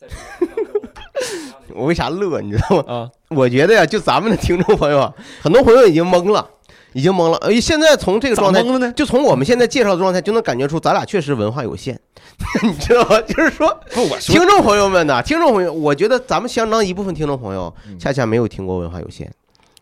[1.74, 2.40] 我为啥乐？
[2.40, 2.92] 你知道吗？
[2.92, 3.10] 啊？
[3.28, 6.50] 我觉得呀，就咱们的听众朋友啊，很多朋友已经懵了，
[6.96, 7.36] 已经懵了。
[7.38, 8.92] 哎，现在从这个状态，懵了呢？
[8.92, 12.00] 就从我们现在介绍的状态，就能感觉出咱俩确实文化有限，
[12.64, 13.20] 你知道吗？
[13.20, 13.78] 就是说，
[14.20, 19.30] 听众朋友们呢，听众朋友，我觉得咱们相当一部分听众朋友嗯恰恰没有听过文化有限。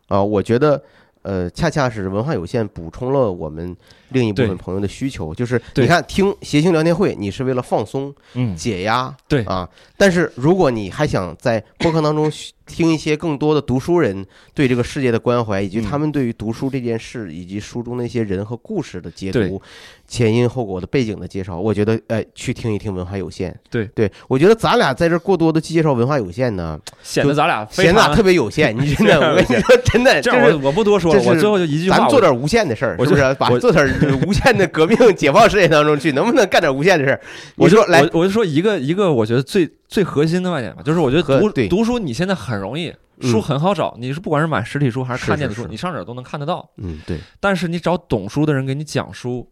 [0.09, 0.83] 啊，我觉得。
[1.27, 3.75] 呃，恰恰是文化有限补充了我们
[4.11, 9.43] 另一部分朋友的需求，就是你看听谐星聊天会，你是为了放松、嗯，解压，对。
[9.45, 9.69] 啊。
[9.97, 12.31] 但是如果你还想在播客当中
[12.67, 15.83] 听一些更多的读书人对这个世界的关怀，以及嗯。
[15.83, 19.61] 他们对于读书这件事以及书中那些人和故事的解读、
[20.09, 23.55] 前因后果的背景的介绍，我觉得，哎，去听一听文化有限。
[23.71, 23.85] 对。
[23.95, 28.77] 对，我觉得咱俩在这过多的介绍文化有限呢， 显得咱俩显得特别有限。
[28.77, 33.35] 你真的，我跟你说，真的，这是我我不多说了，我最后就一句话，咱们做点无限的事儿，是不是？
[33.39, 33.87] 把做点
[34.27, 37.21] 无限的革命、解放事业当中去，能不能干点无限的事儿？
[37.57, 46.69] 我就说来，我我就说一个一个，我觉得最最核心的卖点吧，就是我觉得读对读书，你现在很容易，嗯书很好找，你是不管是买实体书还是看电子书你上哪儿都能看得到。
[46.79, 49.49] 嗯，对，但是你找懂书的人给你讲书，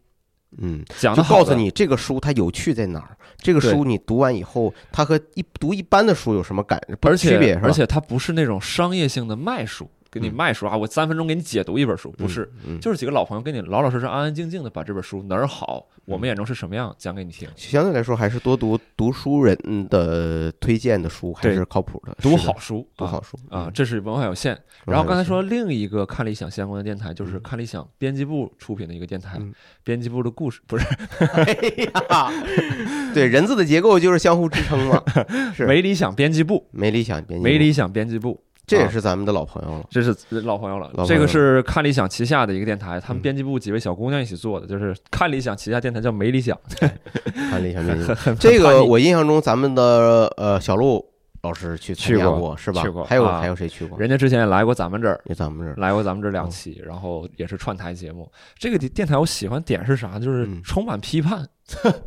[0.58, 3.16] 嗯，讲就告诉你这个书它有趣在哪儿。
[3.38, 7.54] 这个书你读完以后，它和一读一般的书有什么感而且区别？
[7.56, 10.34] 而且它不是那种商业性的卖书，给你嗯。
[10.34, 12.48] 卖书啊，我三分钟给你解读一本书，不是，，
[12.80, 17.48] 就是几个老朋友跟你老老实实、安安静静的把这本书哪儿好，我们眼中是什么样讲给你听。
[17.56, 19.56] 相对来说还是多读读书人
[19.88, 22.14] 的推荐的书，还是靠谱的。
[22.20, 23.70] 读好书，啊读好书啊，嗯。
[23.72, 24.58] 这是文化有限。
[24.84, 30.84] 然后刚才说另一个看理想相关的电台，就是看理想编辑部出品的一个电台嗯，编辑部的故事不是
[31.20, 31.52] 哎
[32.10, 32.32] 呀，
[33.14, 35.02] 对人字的结构就是相互支撑嘛，
[35.54, 35.64] 是。
[35.66, 39.84] 没理想编辑部，没理想编辑部，没理想编辑部，这也啊是咱们的老朋友了。
[39.90, 40.90] 这是老朋友了。
[41.06, 46.58] 这个是看理想旗下的一个电台，他们嗯编辑部几位小姑娘一起做的，就是看理想旗下电台叫没理想，
[47.50, 48.06] 看理想编辑
[48.38, 51.04] 这个我印象中，咱们的呃小鹿
[51.42, 53.02] 老师去参加去过过是吧去过？
[53.02, 53.98] 啊还有还有谁去过？
[53.98, 55.20] 人家之前也来过咱们这儿。
[55.24, 58.30] 也咱们这儿来过咱们这两期，然后也是串台节目。
[58.56, 60.18] 这个电台我喜欢点是啥？
[60.18, 61.46] 就是嗯充满批判，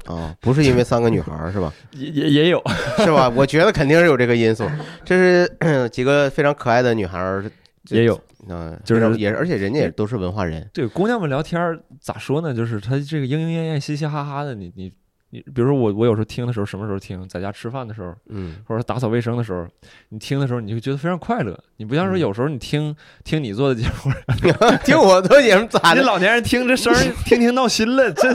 [0.06, 1.74] 啊， 不是因为三个女孩儿是吧？
[1.92, 2.64] 也也也有。
[3.04, 3.28] 是吧？
[3.30, 4.66] 我觉得肯定是有这个因素。
[5.04, 7.44] 这是 几个非常可爱的女孩儿，
[7.90, 8.18] 也有，
[8.48, 12.54] 嗯，就是也而且人家也都是文化人，对，姑娘们聊天儿咋说呢？
[12.54, 14.92] 就是她这个莺莺燕燕、嘻嘻哈哈的，你你
[15.36, 17.28] 你，比如说我我有时候听的时候，什么时候听？
[17.28, 19.68] 在家吃饭的时候，嗯，或者打扫卫生的时候，
[20.10, 21.58] 你听的时候，你就觉得非常快乐。
[21.78, 24.12] 你不像说嗯有时候你听听你做的节目，
[24.86, 26.04] 听我做节目咋这的？
[26.04, 26.94] 老年人听这声，
[27.26, 28.12] 听听闹心了。
[28.14, 28.34] 这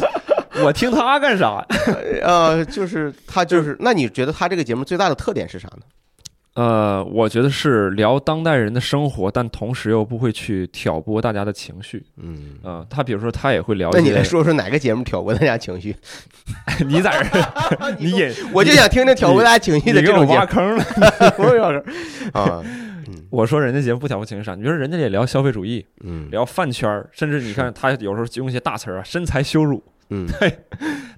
[0.63, 1.65] 我听他干啥？
[2.23, 5.83] 呃，就是他就是，那你觉得他这个节目最大的特点是啥呢？
[6.55, 12.05] 呃，我觉得是聊当代人的生活，但同时又不会去挑拨大家的情绪。
[12.17, 13.89] 嗯，啊、他比如说他也会聊。
[13.93, 15.95] 那你来说说哪个节目挑拨大家情绪？
[16.87, 20.27] 你在这儿， 你引，我就想听听挑拨大家情绪的这种。
[20.27, 20.85] 挖坑了。
[21.39, 21.79] 我要是
[22.35, 24.57] 啊，嗯我说人家节目不挑拨情绪啥？
[24.57, 29.83] 你比如说人家也聊消费主义，嗯聊饭圈，甚至你看他有时候用一些大词儿啊，身材羞辱。
[30.13, 30.27] 嗯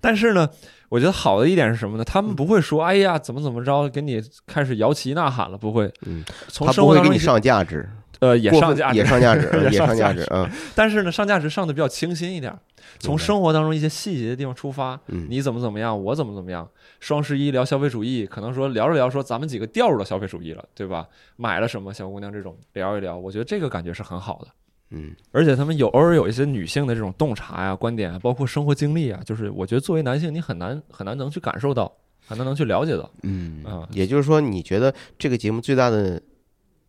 [0.02, 0.46] 但是呢，
[0.92, 2.04] 我觉得好的一点是什么呢？
[2.04, 5.90] 他们不会说，哎呀，怎么怎么着，给你开始摇旗呐喊了，不会。
[6.04, 7.88] 嗯，从他不会给你生活当中一些上价值，
[8.20, 12.58] 呃也上价值，也上价值， 嗯也也上价值，嗯，但是呢，上价值上的比较清新一点儿，
[12.98, 16.68] 从生活当中一些细节的地方出发，嗯你怎么怎么样，我怎么怎么样。
[17.00, 21.06] 双十一聊消费主义，可能说聊着聊说咱们几个掉入了消费主义了，对吧？
[21.36, 24.48] 买了什么小姑娘这种聊一聊，我觉得这个感觉是很好的。
[24.94, 31.90] 嗯而且他们有偶尔有一些女性的这种洞察呀、观点啊，包括生活经历啊，就是我觉得作为男性，你很难很难能去感受到，
[32.26, 33.10] 很难能去了解到。
[33.22, 36.20] 嗯啊也就是说，你觉得这个节目最大的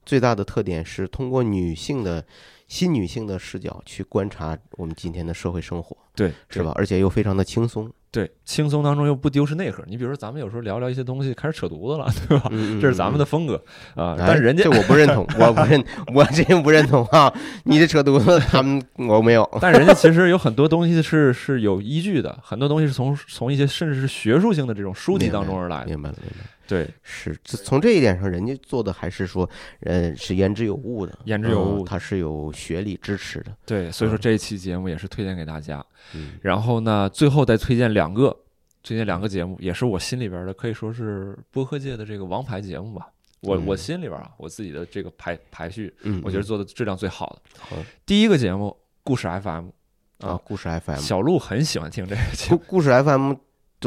[0.05, 2.23] 最大的特点是通过女性的
[2.67, 6.71] 新女性的视角去观察我们今天的社会生活，对，是吧？
[6.75, 9.83] 而且又非常的轻松，对，轻松当中又不丢失内核。
[9.87, 12.47] 你比如说，咱们有时候聊聊一些东西，开始扯犊子了， 对吧？
[12.51, 13.25] 嗯，这是咱们的的。
[13.25, 13.55] 风格
[13.95, 17.33] 啊、哎但是人家这，我不认同， 我不认，我真不认同啊！
[17.63, 19.49] 你这扯犊子，他们我没有。
[19.59, 25.87] 但人家其实有很多东西是是有依据的，很多东西是从从一些甚至是学术性的这种书籍当中而来的。
[25.87, 26.45] 明白了，明白了。
[26.67, 29.49] 对，是，这从这一点上，人家做的还是说，
[29.81, 33.55] 呃，是言之有物的，言之有物嗯它是有学历支持的。
[33.65, 35.85] 对，所以说这一期节目也是推荐给大家。
[36.15, 38.35] 嗯然后呢，最后再推荐两个，
[38.81, 43.09] 推荐两个节目，也是我心里边的，可以说是播客界的这个王牌节目吧。
[43.41, 47.41] 我嗯我心里边啊，我自己的这个排排序，嗯，我觉得嗯做的质量最好的。
[47.59, 49.67] 好第一个节目故事 FM
[50.19, 52.57] 啊，故事 FM，小鹿很喜欢听这个节目。
[52.57, 53.33] 故故事 FM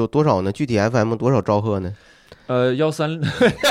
[0.03, 0.51] 有多少呢？
[0.53, 1.93] 具体 FM 多少兆赫呢？
[2.47, 3.11] 呃，幺三，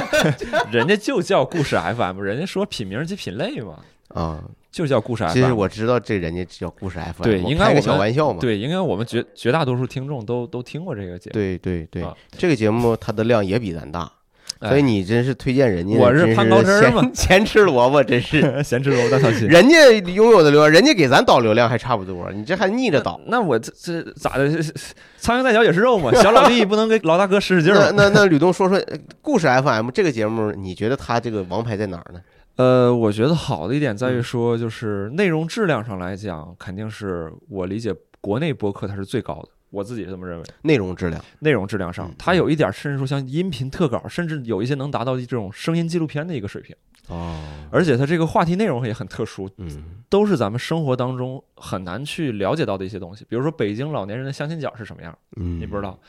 [0.72, 5.34] 人家就叫故事 FM，人家说品名及品类嘛，啊，就叫故事 FM。
[5.34, 8.40] 其实我知道这人家叫故事 FM，对开个小玩笑嘛。
[8.40, 11.34] 对，应该我们绝绝大多数听众都都听过这个节目。
[11.34, 14.10] 对对对啊，这个节目它的量也比咱大，哎
[14.62, 18.42] 所以你真是推荐人家，我是真攀高枝儿嘛 咸咸吃萝卜，真是。
[18.64, 19.48] 咸吃萝卜淡操心。
[19.48, 23.20] 人家拥有的流量，人家给咱导流量还差不多，你这还逆着导。
[23.28, 24.50] 那我这这咋的？
[25.18, 27.94] 苍蝇再小也是肉嘛， 小老弟不能给老大哥使使劲那儿嘛。
[27.96, 32.22] 那那吕东说说呃故事 FM 这个节目，你觉得他这个王牌在哪儿呢？
[32.58, 40.46] 呃，我觉得好的一点在于说，就是内容质量上来讲，肯定是我理解国内播客它是最高的，我自己是这么认为。
[40.62, 46.76] 内容质量，内容质量上嗯，它有一点甚至说像音频特稿，甚至有一些能达到这种声音纪录片的一个水平。
[47.08, 47.40] 哦，
[47.72, 53.24] 而且它这个话题内容也很特殊，嗯都是咱们生活当中很难去了解到的一些东西。
[53.30, 56.00] 比如说北京老年人的相亲角是什么样，嗯，你不知道。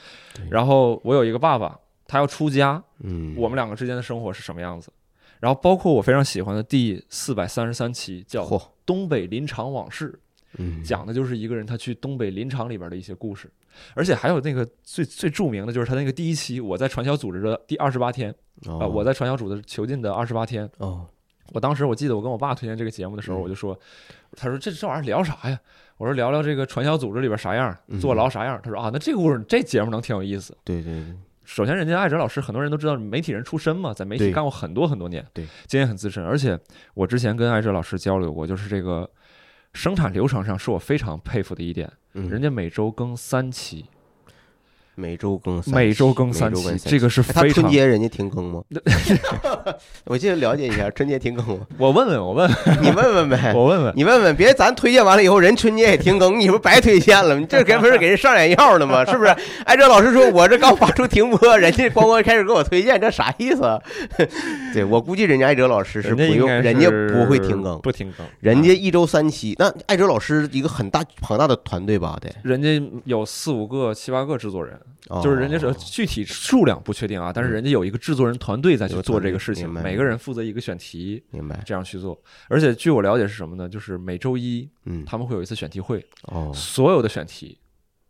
[0.48, 4.90] 然后我有一个爸爸，他要出家，嗯，我们两个之间的生活是什么样子？
[5.38, 8.42] 然后包括我非常喜欢的第四百三十三期叫《，
[8.86, 10.18] 东北林场往事》，嗯
[10.84, 13.50] 讲的就是一个人他去东北林场里边的一些故事，
[13.94, 18.30] 而且还有那个最最著名的就是他那个第一期，我在传销组织的第二十八天
[18.64, 20.68] 啊、哦我在传销组织囚禁的二十八天。
[20.78, 21.06] 哦，
[21.52, 23.78] 我当时我记得我跟我爸推荐这个节目的时候，嗯我就说，
[24.36, 25.58] 他说这这玩意儿聊啥呀？
[25.98, 28.58] 我说聊聊这个传销组织里边啥样，嗯坐牢啥样。
[28.62, 30.56] 他说啊，那这个故事这节目能挺有意思。
[30.64, 31.14] 对对对，
[31.44, 36.24] 首先，人家艾哲老师很多人都知道媒体人出身嘛，在媒体干过很多很多年，对，经验很资深。
[36.24, 36.58] 而且
[36.94, 39.08] 我之前跟艾哲老师交流过，就是这个
[39.76, 41.92] 生产流程上是我非常佩服的一点。
[42.14, 43.84] 嗯，人家每周更三期，
[44.98, 47.62] 每周更三期，每周更三期，这个是非常。
[47.62, 48.62] 春节人家停更吗？
[50.06, 51.66] 我记得了解一下，春节停更吗？
[51.76, 57.38] 我问问，我问问，你问问呗， 我问问，你问问，别咱推荐完了以后，人春节也停更，你不白推荐了？
[57.38, 59.04] 你这给不是给人上眼药呢吗？
[59.06, 59.30] 是不是？
[59.64, 63.78] 哎，这老师说我这刚发出停播，人家光光开始给我推荐，这啥意思啊？
[64.72, 69.54] 对我估计人家艾哲老师是不用，人家不会停更，不停更，人家啊一周三期。
[69.58, 72.16] 那艾哲老师一个很大庞大的团队吧？
[72.18, 74.85] 得，人家有四五个、七八个制作人，哦
[75.22, 81.62] 就是人家是具体数量不确定啊，但是人家有一个制作人团队在去做这个事情每个人负责一个选题，明白？
[81.64, 82.20] 这样去做。
[82.48, 83.68] 而且据我了解是什么呢？
[83.68, 87.56] 就是每周一嗯，他们会有一次选题会，哦，所有的选题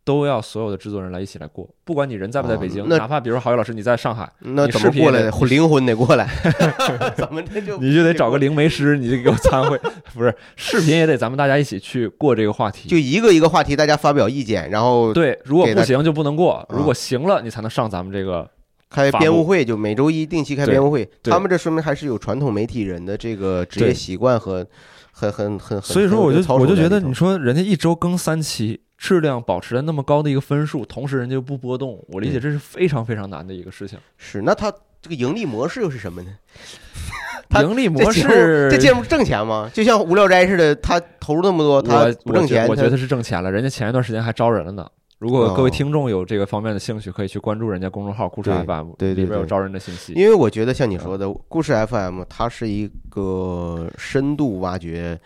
[0.06, 5.32] 都要所有的制作人来一起来过，不管你人在不在北京，哦那哪怕比如郝宇老师你在上海，那你怎么过来的？
[5.32, 6.28] 视频灵魂得过来，
[7.16, 9.76] 怎么这就你就得找个灵媒师， 你就给我参会，
[10.14, 12.88] 不是视频也得咱们大家一起去过这个话题。
[12.88, 18.48] 就一个一个话题，大家发表意见，然后对，如果不行就不能过，啊如果行了你才能上咱们这个。
[18.88, 21.06] 开编务会，就每周一定期开编务会。
[21.24, 24.64] 他们这说明还是有传统媒体人的这个职业习惯和
[25.10, 25.82] 很很很很。
[25.82, 33.98] 所以说，我就我就觉得，你说人家一周更三期，质量保持在那么高的一个分数，同时人家又不波动，我理解这是非常非常难的一个事情。
[34.16, 36.30] 是那他这个盈利模式又是什么呢？
[37.62, 39.70] 盈利模式，这节目挣钱吗？
[39.72, 43.50] 就像无聊斋似的，他投入那么多，他不挣钱，他我觉我觉得是挣钱了。
[43.50, 44.86] 人家前一段时间还招人了呢。
[45.18, 50.12] 如果各位哦听众有这个方面的兴趣，可以去关注人家公众号“故事 FM”，里边有招人的信息。
[50.12, 55.18] 因为我觉得像你说的，故事 FM 它是一个深度挖掘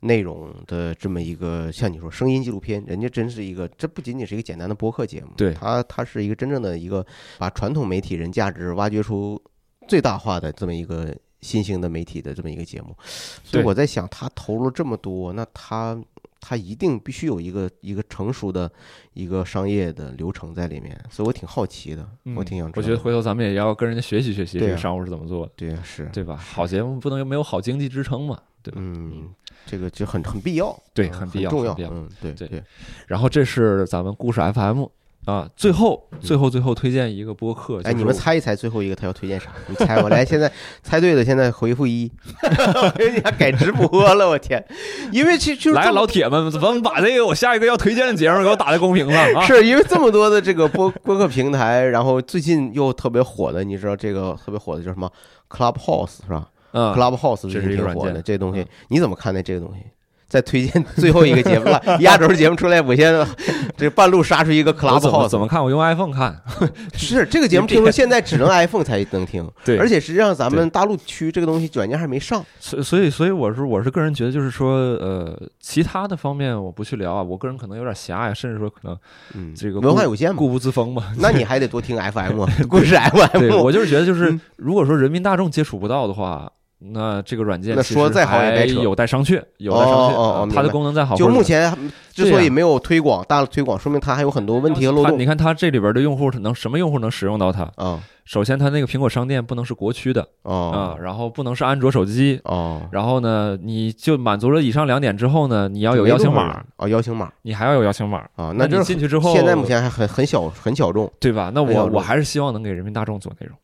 [0.00, 7.04] 内容的这么一个，像你说声音纪录片，人家真是一个，这不仅仅是一个简单的播客节目，对它它是一个真正的一个
[7.38, 9.40] 把传统媒体人价值挖掘出
[9.86, 12.96] 最大化的这么一个新兴的媒体的这么一个节目，
[13.42, 16.00] 所以我在想，他投入这么多，那他。
[16.40, 18.70] 他一定必须有一个一个成熟的
[19.12, 26.36] 一个商业的流程在里面，所以我挺好奇的，我挺想知道我觉得回头咱们也要跟人家学习学习，这个商务是怎么做的，对啊是，对吧？
[26.36, 28.78] 好节目不能没有好经济支撑嘛，对吧？
[28.80, 29.28] 嗯，
[29.66, 31.50] 这个就很很必要，嗯对很必要
[31.90, 32.48] 嗯，对对。
[32.48, 32.62] 对，
[33.06, 34.84] 然后这是咱们故事 FM
[35.28, 39.50] 啊，最后最后最后推荐一个播客，嗯哎，就是你们猜一猜最后一个他要推荐啥？
[39.66, 40.50] 你猜我，来，现在
[40.82, 42.10] 猜对了，现在回复一，
[43.14, 44.64] 你还改直播了，我天！
[45.12, 49.44] 因为其就是来老铁们，咱们把这个我下一个要推荐的节目给我打在公屏上啊！
[49.46, 55.10] 是因为这么多的这个播播客平台，然后最近又特别火的，你知道这个特别火的叫什么
[55.50, 59.82] Clubhouse 是吧嗯，？Clubhouse 这最是一个软件近挺火的，这东西嗯你怎么看待这个东西？
[60.28, 63.26] 再推荐最后一个节目了， 压轴节目出来，我先
[63.78, 65.64] 这半路杀出一个我怎么 Clubhouse，怎么看？
[65.64, 66.38] 我用 iPhone 看，
[66.92, 72.44] 是这个节目，听说现在只能 iPhone 才能听，对而且实际上咱们大陆区这个东西软件还没上。
[72.60, 78.94] 所所以所以我是我是个人觉得就是说呃，其他的方面我不去聊啊，我个人可能有点狭隘，甚至说可能
[79.34, 81.04] 嗯，这个文化有限嘛，固步自封嘛。
[81.18, 83.38] 那你还得多听 FM，故事 FM。
[83.38, 86.52] 对我就是觉得就是嗯如果说人民大众接触不到的话。
[86.80, 90.06] 那这个软件那说再好也白扯有待商榷，有待商哦榷。
[90.06, 91.76] 啊它的哦哦明白功能再好，就或者目前
[92.12, 97.70] 之所以没有推广，大的推广，说明它还有很多问题和漏洞你看它这里边的用户能什么用户能使用到它？
[97.76, 108.18] 啊首先，它那个苹果商店不能是国区的啊哦，然后不能是安卓手机，哦，然后呢，你就满足了以上两点之后呢，你要有邀请码啊，哦，邀请码你还要有邀请码。
[108.36, 111.10] 啊，那你就是进去之后，现在目前还很很小很小众。
[111.18, 111.50] 对吧？
[111.54, 113.56] 那我我还是希望能给人民大众做内容。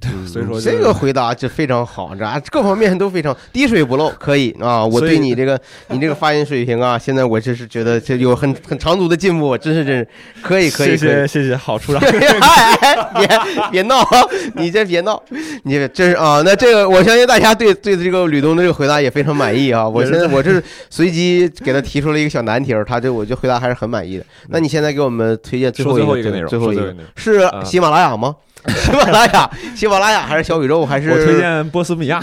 [0.04, 4.84] 嗯所以说这个回答就非常好，这啊各方面都非常滴水不漏，可以啊！
[4.84, 10.06] 我对你这个 你这个发音水平啊，现在我就是觉得这有很很长足的进步，真是真是
[10.40, 11.26] 可以可以谢谢。
[11.26, 12.00] 谢谢，好处 长。
[12.00, 14.22] 哎，别别闹啊！
[14.54, 15.20] 你这别闹，
[15.64, 16.42] 你这真是啊！
[16.44, 19.88] 那这个我相信大家对对这个吕东的这个回答也非常满意啊！
[19.88, 24.24] 我现在我这是随机给他提出了一个小难题儿，他这我就回答还是很满意的。
[24.48, 27.04] 那你现在给我们推荐最后一最后一个内容，最后一个内容。
[27.16, 28.36] 是啊喜马拉雅吗？
[28.66, 32.20] 喜马拉雅，喜马拉雅还是小宇宙还是我推荐波斯米亚，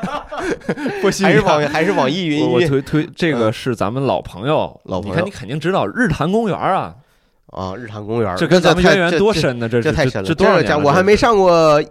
[1.00, 6.94] 波西米亚还是网还是网易云我我音乐推推这个是咱们老朋友，老朋友你看你肯定知道日坛公园啊，
[7.46, 7.74] 啊？
[7.74, 9.68] 日坛公园，这跟咱们渊源多深呢？
[9.68, 11.82] 这这太深了，这多少家年我还没上过，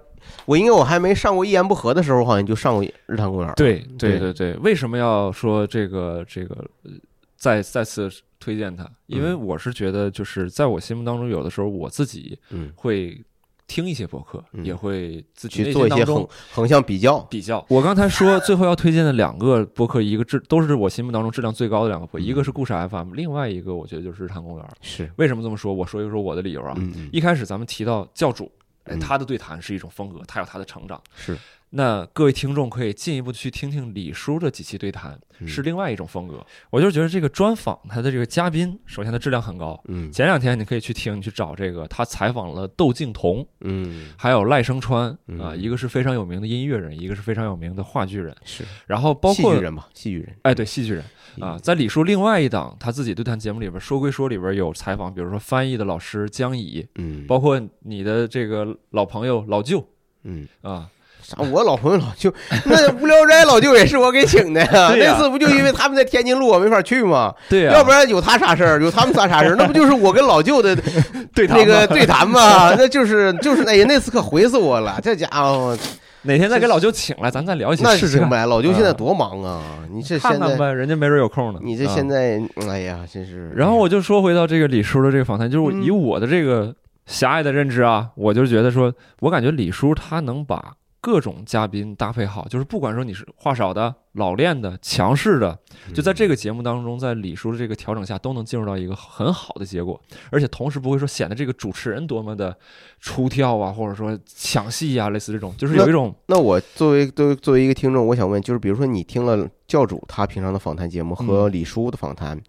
[0.45, 3.51] 我因为我还没上过一言不合的时候，好像就上过日坛公园。
[3.56, 6.91] 对对对对对，为什么要说这个这个呃
[7.38, 8.88] 再再次推荐它？
[9.08, 13.19] 因为我是觉得，就是在我心目当中，有的时候我自己嗯，会
[13.67, 17.19] 听一些博客，嗯也会自己去做一些横横向比较。
[17.30, 17.65] 比较。
[17.67, 24.65] 我刚才说最后要推荐的两个博客，一个质都是我心目当中质量最高的两个播，嗯一个是故事 FM，另外一个我觉得就是日坛公园。
[24.82, 25.73] 是，为什么这么说？
[25.73, 26.75] 我说一说我的理由啊。
[27.12, 28.51] 一开始咱们提到教主，
[28.84, 31.01] 哎，嗯他的对谈是一种风格，他有他的成长。
[31.15, 31.38] 是
[31.77, 35.47] 那各位听众可以进一步去听听李叔的几期对谈，嗯。
[35.47, 36.45] 是另外一种风格。
[36.69, 39.77] 我就觉得这个专访他的这个嘉宾，首先他质量很高。
[39.89, 40.09] 嗯。
[40.09, 44.11] 前两天你可以去听，你去找这个，他采访了窦靖童，嗯。
[44.17, 50.33] 还有赖声川啊，嗯一个是非常有名的音乐人，一个是非常有名的话剧人，是，然后包括戏剧人嘛，戏剧人。
[50.43, 51.03] 哎，对，戏剧人。
[51.41, 59.85] 啊，在李叔另外一档他自己对谈节目里边，说归说里边有采访，比如说翻译的老师江乙，嗯，包括你的这个老朋友老舅
[60.23, 60.47] 嗯。
[60.61, 60.89] 啊，
[61.25, 61.35] 啥？
[61.51, 62.31] 我老朋友老舅，
[62.65, 64.93] 那无聊斋老舅也是我给请的呀。
[64.95, 67.33] 那次不就因为他们在天津路，我没法去吗？
[67.49, 70.75] 对呀、要不然有他啥事儿，有他们仨啥事儿，那不就是我跟老舅的
[71.33, 72.75] 对那个对谈吗？
[72.77, 75.75] 那就是就是，哎呀，那次可回死我了，这家伙
[76.21, 78.21] 哪天再给老舅请来，咱再聊一起那试试看。
[78.21, 78.45] 行呗。
[78.45, 79.61] 老舅现在多忙啊！
[79.91, 81.59] 你这现在，看看呗，人家没准有空呢。
[81.63, 83.49] 你这啊现在，哎呀，真是。
[83.55, 86.73] 然后我就说回到这个李叔的这个访谈，就是以我的这个
[87.05, 90.73] 狭隘的认知啊，我就觉得说，我感觉李叔他能把
[91.05, 95.55] 各种嘉宾搭配好，就是不管说你是话少的、老练的、强势的，
[95.93, 102.57] 就在这个节目当中，在李叔的这个调整下，都能进入到一个很好的结果，而且同时不会说显得这个主持人多么的
[102.99, 112.41] 出挑啊，或者说抢戏啊，类似这种，就是有一种那我作为作为作为一个听众，我想问，就是比如说你听了教主他平常的访谈节目和嗯李叔的访谈。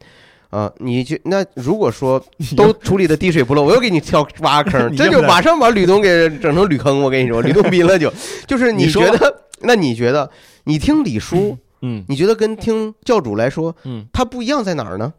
[0.51, 2.25] 啊，你就那如果说
[2.57, 7.03] 都处理的滴水不漏，我又给你跳挖个坑， 这就马上把吕东给整成吕坑。
[7.03, 8.13] 我跟你说，吕东斌了就，
[8.47, 10.31] 就是你觉得，那你觉得
[10.65, 15.15] 你听李叔，嗯你觉得跟听教主来说，嗯，他不一样在哪儿呢？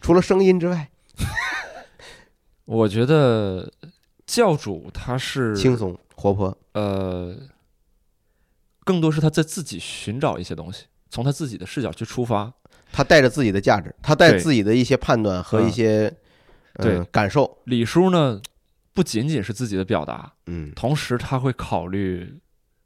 [0.00, 0.88] 除了声音之外，
[2.64, 3.70] 我觉得
[4.26, 7.36] 教主他是轻松活泼，呃，
[8.84, 12.52] 更多是他在自己寻找一些东西，从他自己的视角去出发。
[12.92, 14.40] 他带着自己的价值，他带对。
[14.40, 15.70] 自己的一些判断和一嗯。
[15.72, 16.14] 些
[16.74, 16.98] 对。
[16.98, 18.40] 嗯感受，李叔呢，
[18.94, 22.38] 不仅仅是自己的表达，嗯，同时他会考虑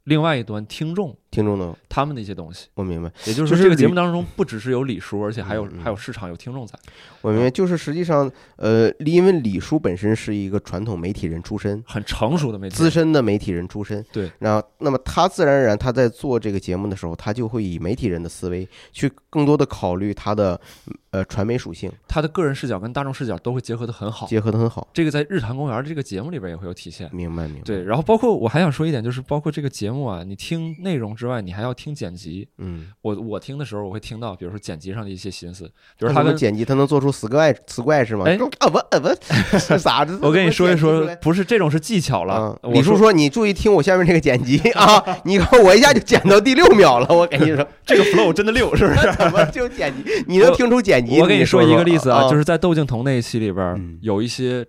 [0.03, 2.67] 另外一端听众听众的，他们的一些东西。
[2.73, 3.11] 我明白。
[3.25, 6.73] 也就是说，这个节目当中不只是有李叔，而且还有还有市场、有听众在，
[7.21, 12.89] 我明白，就是实际上，呃，因为李叔本身是一个传统媒体人出身，很成熟的媒体资。
[12.95, 14.01] 深的媒体人出身。
[14.13, 20.57] 对，然后，那么他自然而然他在做这个节目的时候，他就会以媒体人的思维去更多的考虑他的
[21.11, 24.25] 呃传媒属性，他的个人视角跟大众视角都会结合的很好。
[24.27, 24.87] 结合的很好。
[24.93, 27.09] 这个在《日坛公园》这个节目里边也会有体现。
[27.11, 27.63] 明白，明白。
[27.63, 32.47] 对，，然后包括我还想说一点，就是包括这个节目啊，你听内容之外，你还要听剪辑。
[32.57, 35.65] 嗯，我我听的时候，我会听到，比如说剪辑上的一些心思，
[35.97, 38.25] 比如他的剪辑，他能做出死怪死怪是吗？
[38.25, 39.09] 哎啊不啊不，
[39.59, 40.19] 是啥子？
[40.21, 45.03] 我跟你说一说不是这种是技巧了李叔说：“你注意听我下面这个剪辑啊！
[45.23, 49.11] 你看我一下就剪到第六秒了，我跟你说， 这个 flow 真的六，是不是？
[49.17, 50.03] 怎么就剪辑？
[50.27, 51.19] 你能听出剪辑？
[51.19, 54.65] 我跟你说说一个例子啊，就是是在窦靖童那一期里边嗯，有一些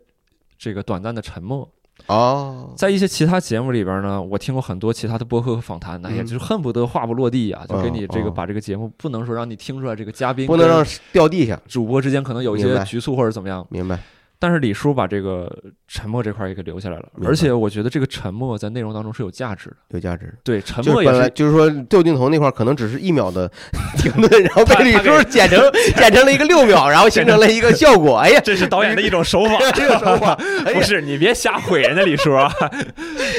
[0.59, 1.69] 这个短暂的沉默。
[2.07, 6.27] 哦，在一些其他节目里边呢，我听过很多其他的播客和访谈，那也嗯。
[6.27, 13.66] 就是恨不得话不落地啊，就给你这个嗯把这个节目不能说让你听出来这个嘉宾不能让掉地下，主播之间可能有一些局促或者怎么样。
[13.71, 13.99] 明白？
[14.38, 15.51] 但是李叔把这个
[15.88, 19.77] 沉默这块儿也给留下来了，而且我觉得这个沉默在内容当中是有价值的。
[19.90, 20.35] 有价值。
[20.44, 23.51] 对，沉就是本来默也是就是说，窦靖童那块儿可能只是一秒的
[23.96, 25.59] 停顿，然后被李叔 剪成
[25.96, 28.18] 剪成了一个六秒，然后形成了一个效果。
[28.20, 30.33] 哎呀，这是导演的一种手法，这个手法，
[30.66, 32.53] 哎不是你别瞎毁人家李叔啊！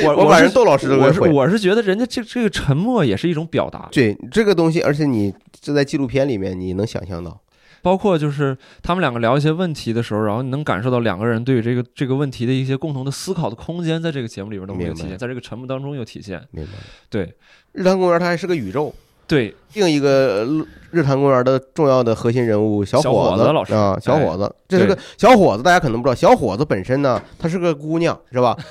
[0.03, 1.31] 我我把是人窦老师都我是给毁。
[1.31, 5.31] 我是觉得人家这这个沉默也是一种表达，对这个东西，而且你
[5.61, 7.39] 这在纪录片里面你能想象到，
[7.81, 16.41] 包括就是他们两个聊一些问题的时候，然后你能感受到两个人对于这个这个问题的一些共同的思考的空间，在这个节目里边都没有体现，在这个沉默当中有体现。
[16.51, 16.71] 明白。
[17.09, 17.33] 对
[17.73, 18.93] 日坛公园它还是个宇宙，
[19.27, 20.09] 对，另一个
[20.45, 28.57] 呃日坛公园的重要的核心人物小小伙伙子老师啊，小哎伙子，这是个小伙子，大家可能不知道，小伙子本身呢，他是个姑娘，是吧？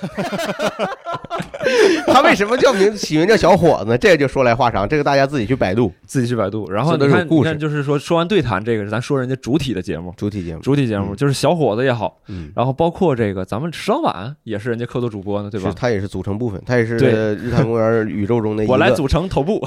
[2.06, 3.98] 他为什么叫名起名叫小伙子呢？
[3.98, 6.70] 这个就说来话长，这个大家自己去百度自己去百度。
[6.70, 10.62] 然后你看，是故事你看，就是说说完对谈这个，咱说人家主体的节目，主体节目。
[10.62, 15.72] 主体节目嗯就是小伙子也好，嗯，然后包括这个咱们石老板也是人家客座主播呢，对吧？
[15.76, 18.72] 他也是组成部分，他也是对日坛公园宇宙中的 一个。
[18.72, 19.60] 我来组成头部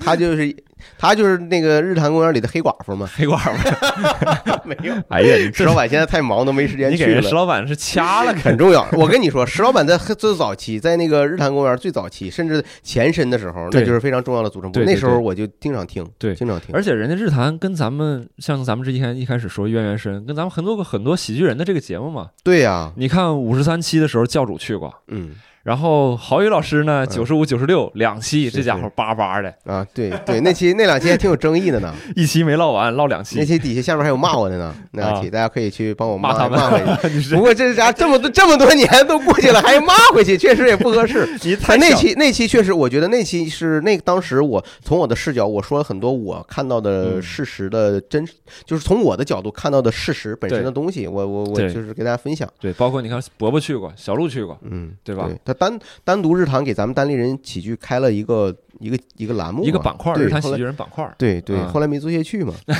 [0.00, 0.47] 他就是
[0.98, 3.08] 他就是那个日坛公园里的黑寡妇嘛。
[3.14, 4.58] 黑寡妇。
[4.68, 7.22] 没有，哎呀，你石老板现在太忙，都没时间去了。
[7.22, 14.74] 石老板是掐了，很重要，我跟你说，石老板在最早期，在那个日坛公园最早期，甚至前身的时候，那就是非常重要的组成部。
[14.74, 16.74] 对对那时候我就经常听，对经常听。
[16.74, 22.28] 而且人家日坛跟咱们像咱们之前一开始说渊源深，跟咱们很多个很多喜剧人的这个节目嘛。
[22.44, 25.30] 对呀，你看五十三期的时候教主去过，嗯
[25.62, 27.08] 然后郝宇老师呢嗯。
[27.08, 31.94] 九十五九十六两期，这家伙叭叭的，啊，对对，那期那两期还挺有争议的呢。
[32.14, 33.38] 一期没唠完唠两期。
[33.38, 36.58] 那期，底下下面还有骂我的呢， 那两期啊大家可以去帮我骂他们。
[36.58, 37.30] 骂回去。
[37.34, 41.28] 不过这家这么多这么多年都过去了，还骂回去，确实也不合适。
[41.42, 47.22] 你太那期那期确实，我觉得那期是那当时我从我的视角，我说了很多我看到的嗯。
[47.22, 48.26] 事实的真，
[48.64, 52.48] 就是从我的角度看到的事实本身的东西，我我我就是给大家分享。
[52.58, 55.28] 对，包括你看伯伯去过，小鹿去过，嗯，对吧？
[55.44, 62.54] 他单单独日坛给咱们单立人喜剧开了一个一个一个栏目，一个板块，对日坛喜剧人板块，对对，嗯后来没做下去嘛。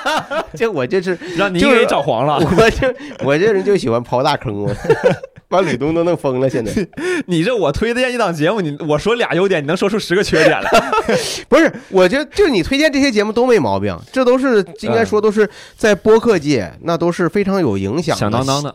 [0.54, 2.38] 这我这是让你就是给找黄了。
[2.38, 2.94] 我这
[3.24, 4.74] 我这人就喜欢刨大坑，我
[5.50, 6.48] 把吕东都弄疯了。
[6.48, 6.72] 现在
[7.26, 10.70] 你这我推荐一档节目，你我说俩优点，你能说出十个缺点来？
[11.48, 18.74] 不是，我就就你推荐这些节目都没毛病，这都是应该说都是在播客界那都是非常有影响的、响当当的，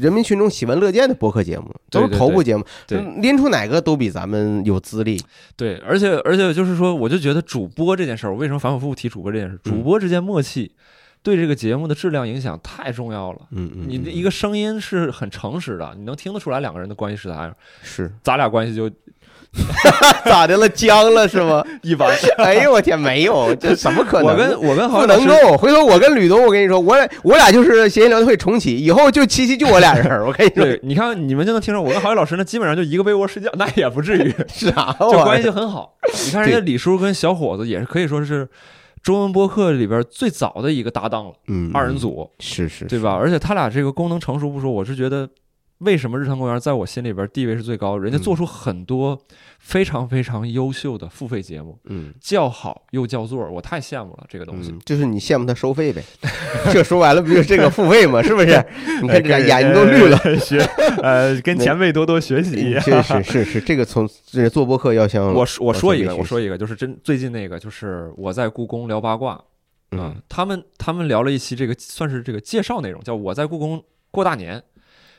[0.00, 2.64] 人民群众喜闻乐见的播客节目，都是头部节目，
[3.20, 5.22] 拎出哪个都比咱们有资历。
[5.54, 9.58] 对，而且而且就是说，我就觉得主播这件事儿，我为什么反反复复提主播这件事？
[9.62, 10.72] 主播之间默契
[11.26, 13.40] 对这个节目的质量影响太重要了。
[13.50, 17.52] 嗯嗯，你的一个声音是很诚实的，你能听得出来两个人的关系是咋样。
[17.82, 18.88] 是咱俩关系就
[20.24, 20.68] 咋的了？
[20.68, 21.64] 僵了是吗？
[21.82, 22.16] 一般。
[22.38, 24.28] 哎呦我天，没有，这怎么可能？
[24.30, 35.92] 我跟我跟郝老师能够，回头我跟吕东，我跟你说，我俩我俩就是谐音聊天会重启，以后就七七就我俩人，我跟你说，对，你看你们就能听着，我跟郝宇老师那基本上就一个被窝睡觉，那也不至于，是啊就关系就很好。
[36.24, 38.48] 你看人家李叔跟小伙子也是可以说是
[39.06, 43.12] 中文播客里边最早的一个搭档了，嗯，二人组，是是，对吧？
[43.12, 45.30] 而且他俩这个功能成熟不说，我是觉得
[45.78, 47.98] 为什么日坛公园在我心里边地位是最高？
[47.98, 49.18] 人家嗯做出很多
[49.58, 54.70] 非常非常优秀的付费节目，嗯叫好又叫座，我太羡慕了这个东西。
[54.70, 56.02] 嗯，就是你羡慕他收费呗，
[56.72, 58.22] 这说白了不就是这个付费吗？
[58.22, 58.46] 是不是？
[59.02, 60.18] 你看这俩眼睛都绿了。
[60.40, 60.58] 学
[61.02, 62.80] 呃，跟前辈多多学习。
[62.80, 69.38] 是是是是，这个从这做播客要向我说我说一个，我说一个，就是真最近那个，就是我在故宫聊八卦
[69.90, 74.62] 嗯啊，他们他们聊了一期这个算是这个介绍内容，叫我在故宫过大年。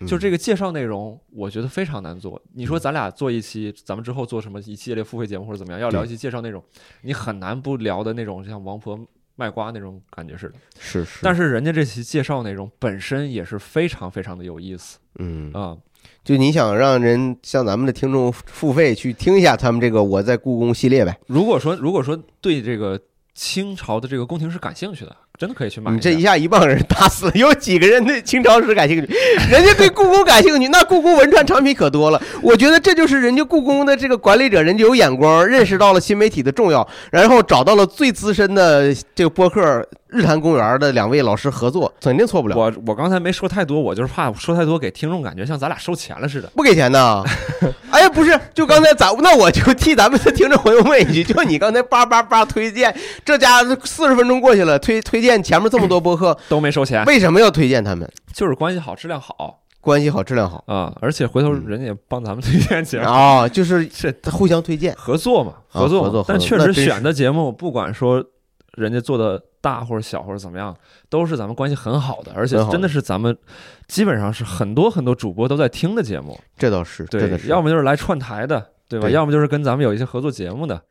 [0.06, 2.40] 就这个个介绍内容，我觉得非常难做。
[2.54, 6.64] 你说咱俩做一期，咱们之后做什么一系列付费节目或者怎么样，要聊一期介绍内容，
[7.02, 9.00] 你很难不聊的那种像王婆
[9.36, 10.56] 卖瓜那种感觉似的。
[10.80, 15.76] 是是，但是是人家这期介绍内容本身也是非常非常的有意思嗯，啊。
[16.24, 23.00] 就你想让人像咱们的听众付费去听一下他们这个我在故宫系列呗，如果说如果说对这个
[23.34, 26.00] 清朝的这个宫廷是感兴趣的，真的可以去买你。
[26.00, 29.14] 这一下一棒人打死了，有几个人对清朝史感兴趣？
[29.52, 32.20] 人家对故宫感兴趣，那故宫文创产品可多了。
[32.42, 42.56] 我觉得这就是人家故宫的这个管理者，人家有眼光，认识到了新媒体的重要，然后找到了最资深的这个播客日坛公园的两位老师合作，肯定错不了。
[42.56, 46.50] 我我刚才没说太多，我就是怕说太多给听众感觉像咱俩收钱了似的。
[46.56, 47.24] 不给钱呢？
[47.92, 52.96] 哎呀，不是，就刚才咱那我就替咱们的听众朋友问一句，就你刚才叭叭叭推荐，
[53.26, 58.10] 这家四十分钟过去了，推推荐前面这么多播客，都没收钱，为什么要推荐他们？
[58.34, 64.94] 就是关系好，质量好关系好，质量好啊，而且回头嗯人家也帮咱们推荐节目，啊、就是是互相推荐。
[64.98, 66.08] 合作嘛，啊合作嘛。
[66.08, 68.24] 合作但确实选的节目，不管说
[68.76, 70.74] 人家做的大或者小或者怎么样，
[71.10, 73.38] 都是咱们关系很好的，而且真的是咱们
[73.88, 76.40] 基本上是很多很多主播都在听的节目。
[76.58, 79.08] 这倒是，对的，要么就是来串台的，对吧？
[79.08, 80.82] 对要么就是跟咱们有一些合作节目的，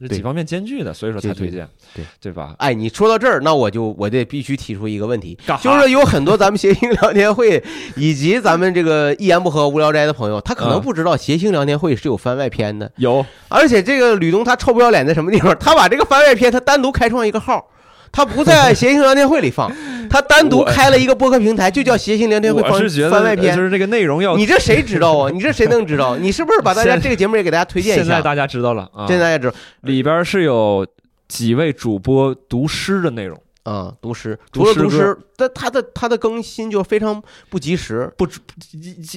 [0.00, 2.54] 这几方面兼具的，所以说才推荐，对对吧？
[2.58, 7.62] 哎，你说到这儿，那我就我得必须提出一个问题，就是有很多咱们谐星聊天会
[7.96, 15.56] 以及咱们这个一言不合无聊斋的朋友，他可能嗯不知道谐星聊天会是有番外篇的，有而且这个吕东他臭不要脸在什么地方？
[15.58, 17.68] 他把这个番外篇他单独开创一个号。
[18.12, 19.72] 他不在谐星聊天会里放，
[20.10, 23.62] 他单独开了一个播客平台，就叫谐星聊天会番我是觉番外篇就。
[23.62, 25.30] 是这个内容要，你这谁知道啊？
[25.32, 26.16] 你这谁能知道？
[26.18, 28.04] 你是不是把大家这个节目也给大家推荐一下？
[28.04, 30.86] 现在大家知道了啊，现在大家知道里边是有
[31.26, 38.12] 几位主播读诗的内容，啊，读诗，除了读诗，但它的它的更新就非常不及时。
[38.16, 38.26] 不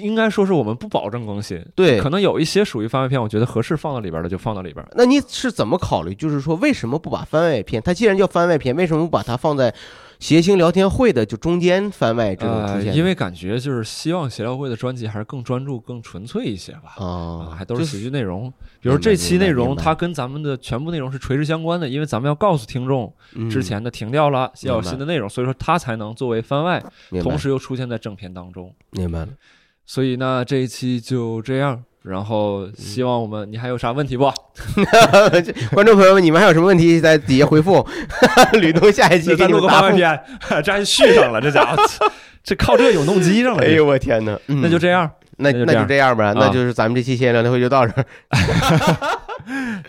[0.01, 4.85] 应该说是我们不保证更新，对可，能有一些属于番外篇，我觉得合适放到里边的就放到里边。
[4.93, 6.13] 那你是怎么考虑？
[6.13, 7.81] 就是说，为什么不把番外篇？
[7.81, 9.73] 它既然叫番外篇，为什么不把它放在
[10.25, 12.97] 谐星聊天会的就中间番外这种出呃，现呢？
[12.97, 16.95] 因为感觉就是希望协聊会的专辑还是更专注、更纯粹一些吧。
[16.97, 18.51] 啊，啊，还都是喜剧内容，
[18.81, 26.83] 比如这期内容，它跟咱们的全部内容是垂直相关的，因为咱们要告诉听众嗯之前的停掉了，要有新的内容，所以说它才能作为番外，
[27.21, 28.73] 同时又出现在正片当中。
[28.93, 29.27] 明白了。
[29.85, 34.31] 所以那，这一期就这样，然后希望我们，你还有啥问题不？
[35.73, 37.85] 观众朋友们，你们还有什么问题在底下回复？
[38.61, 39.97] 吕东下一期给你们答复。
[40.63, 41.83] 这还续上了，这家伙，
[42.43, 43.63] 这靠这永动机上了。
[43.63, 44.39] 哎呦我天哪！
[44.47, 48.05] 嗯那就这样，那那那就这样吧，那啊就是咱们这期闲聊天会就到这儿。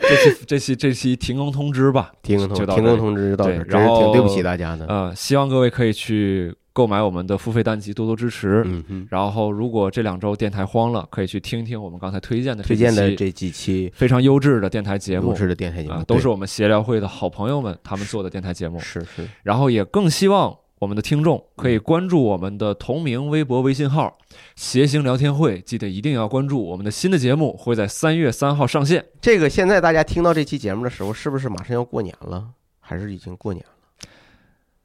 [0.00, 2.12] 这期这期这期停工通知吧。
[2.22, 4.86] 停工通就到这停工通知就到这儿，真是然后挺对不起大家的。
[4.88, 8.62] 嗯，希望各位可以去购买我们的付费单集，多多支持。
[8.66, 18.78] 嗯嗯，然后，如果这两周电台荒了，可以去听听我们刚才推荐的这推荐的这几期非常优质的电台节目优质的电台节目啊，都是我们协聊会的好朋友们他们做的电台节目。
[18.78, 24.18] 是是然后也更希望我们的听众可以关注我们的同名微博、微信号
[24.54, 29.02] “谐星聊天会”，记得一定要关注我们的新的节目会在三月三号上线。
[29.22, 32.50] 这个现在大家听到这期节目的时候，是不是马上要过年了？
[32.80, 33.70] 还是已经过年了？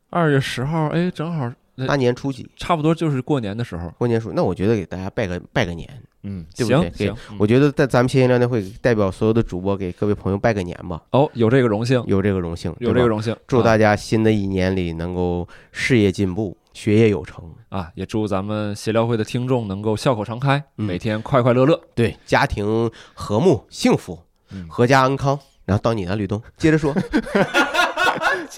[0.09, 1.55] 二月十号，哎，正好呃
[1.87, 2.49] 大年初几？
[2.57, 3.91] 差不多就是过年的时候。
[3.97, 4.31] 过年数？
[4.33, 5.87] 那我觉得给大家拜个拜个年。
[6.23, 21.81] 嗯，对不对给行我觉得在咱们谐星聊天会代表所有的主播给各位朋友拜个年吧，哦，有这个荣幸，有这个荣幸，有这个荣幸，祝大家新的一年里能够事业进步，学业有成，啊，也祝咱们协聊会的听众能够笑口常开，嗯每天快快乐乐。
[21.95, 24.19] 对家庭和睦幸福，
[24.51, 25.39] 嗯阖家安康。
[25.63, 26.93] 然后到你了，吕东，接着说，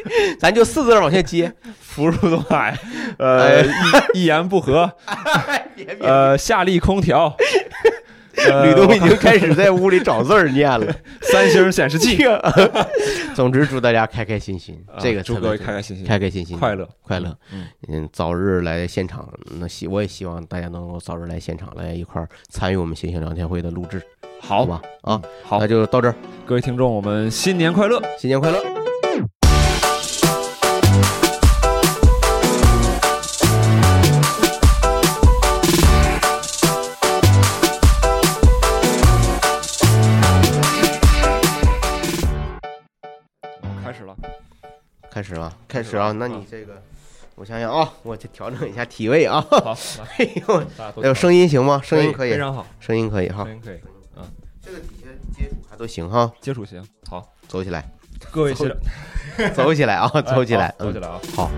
[0.40, 1.52] 咱就四字儿往下接。
[1.80, 2.76] 福如东海，
[3.20, 4.92] 呃，一一言不合，
[6.02, 7.36] 呃，夏利空调，
[8.36, 10.92] 呃吕东已经开始在屋里找字儿念了。
[11.22, 12.18] 三星显示器，
[13.36, 17.38] 总之，祝大家开开心心，啊这个祝各位开开心心，开开心心，快乐快乐。
[17.52, 19.32] 嗯，嗯，早日来现场。
[19.60, 24.02] 那希我也希望大家能够早日来现场，来一块儿参与我们谐星聊天会的录制，
[24.42, 24.82] 好好吧？
[25.04, 26.16] 啊，好那，就到这儿，
[26.48, 28.02] 各位听众，我们新年快乐！
[28.18, 28.83] 新年快乐！
[45.14, 46.12] 开始了，开始啊！
[46.14, 46.82] 那你这个，
[47.36, 49.40] 我想想啊， 我去调整一下体位啊。
[49.48, 51.80] 好，来， 哎呦，大家都还有声音行吗？
[51.84, 53.54] 声音可以非，常好，声音可以哈声。
[53.54, 53.80] 音可以，
[54.60, 55.08] 这个底下
[55.38, 57.88] 接触还都行哈，接触行，好，走起来，
[58.32, 58.76] 各位是
[59.54, 60.74] 走起来啊， 走起来。
[60.80, 61.22] 走起，来啊！
[61.36, 61.52] 好。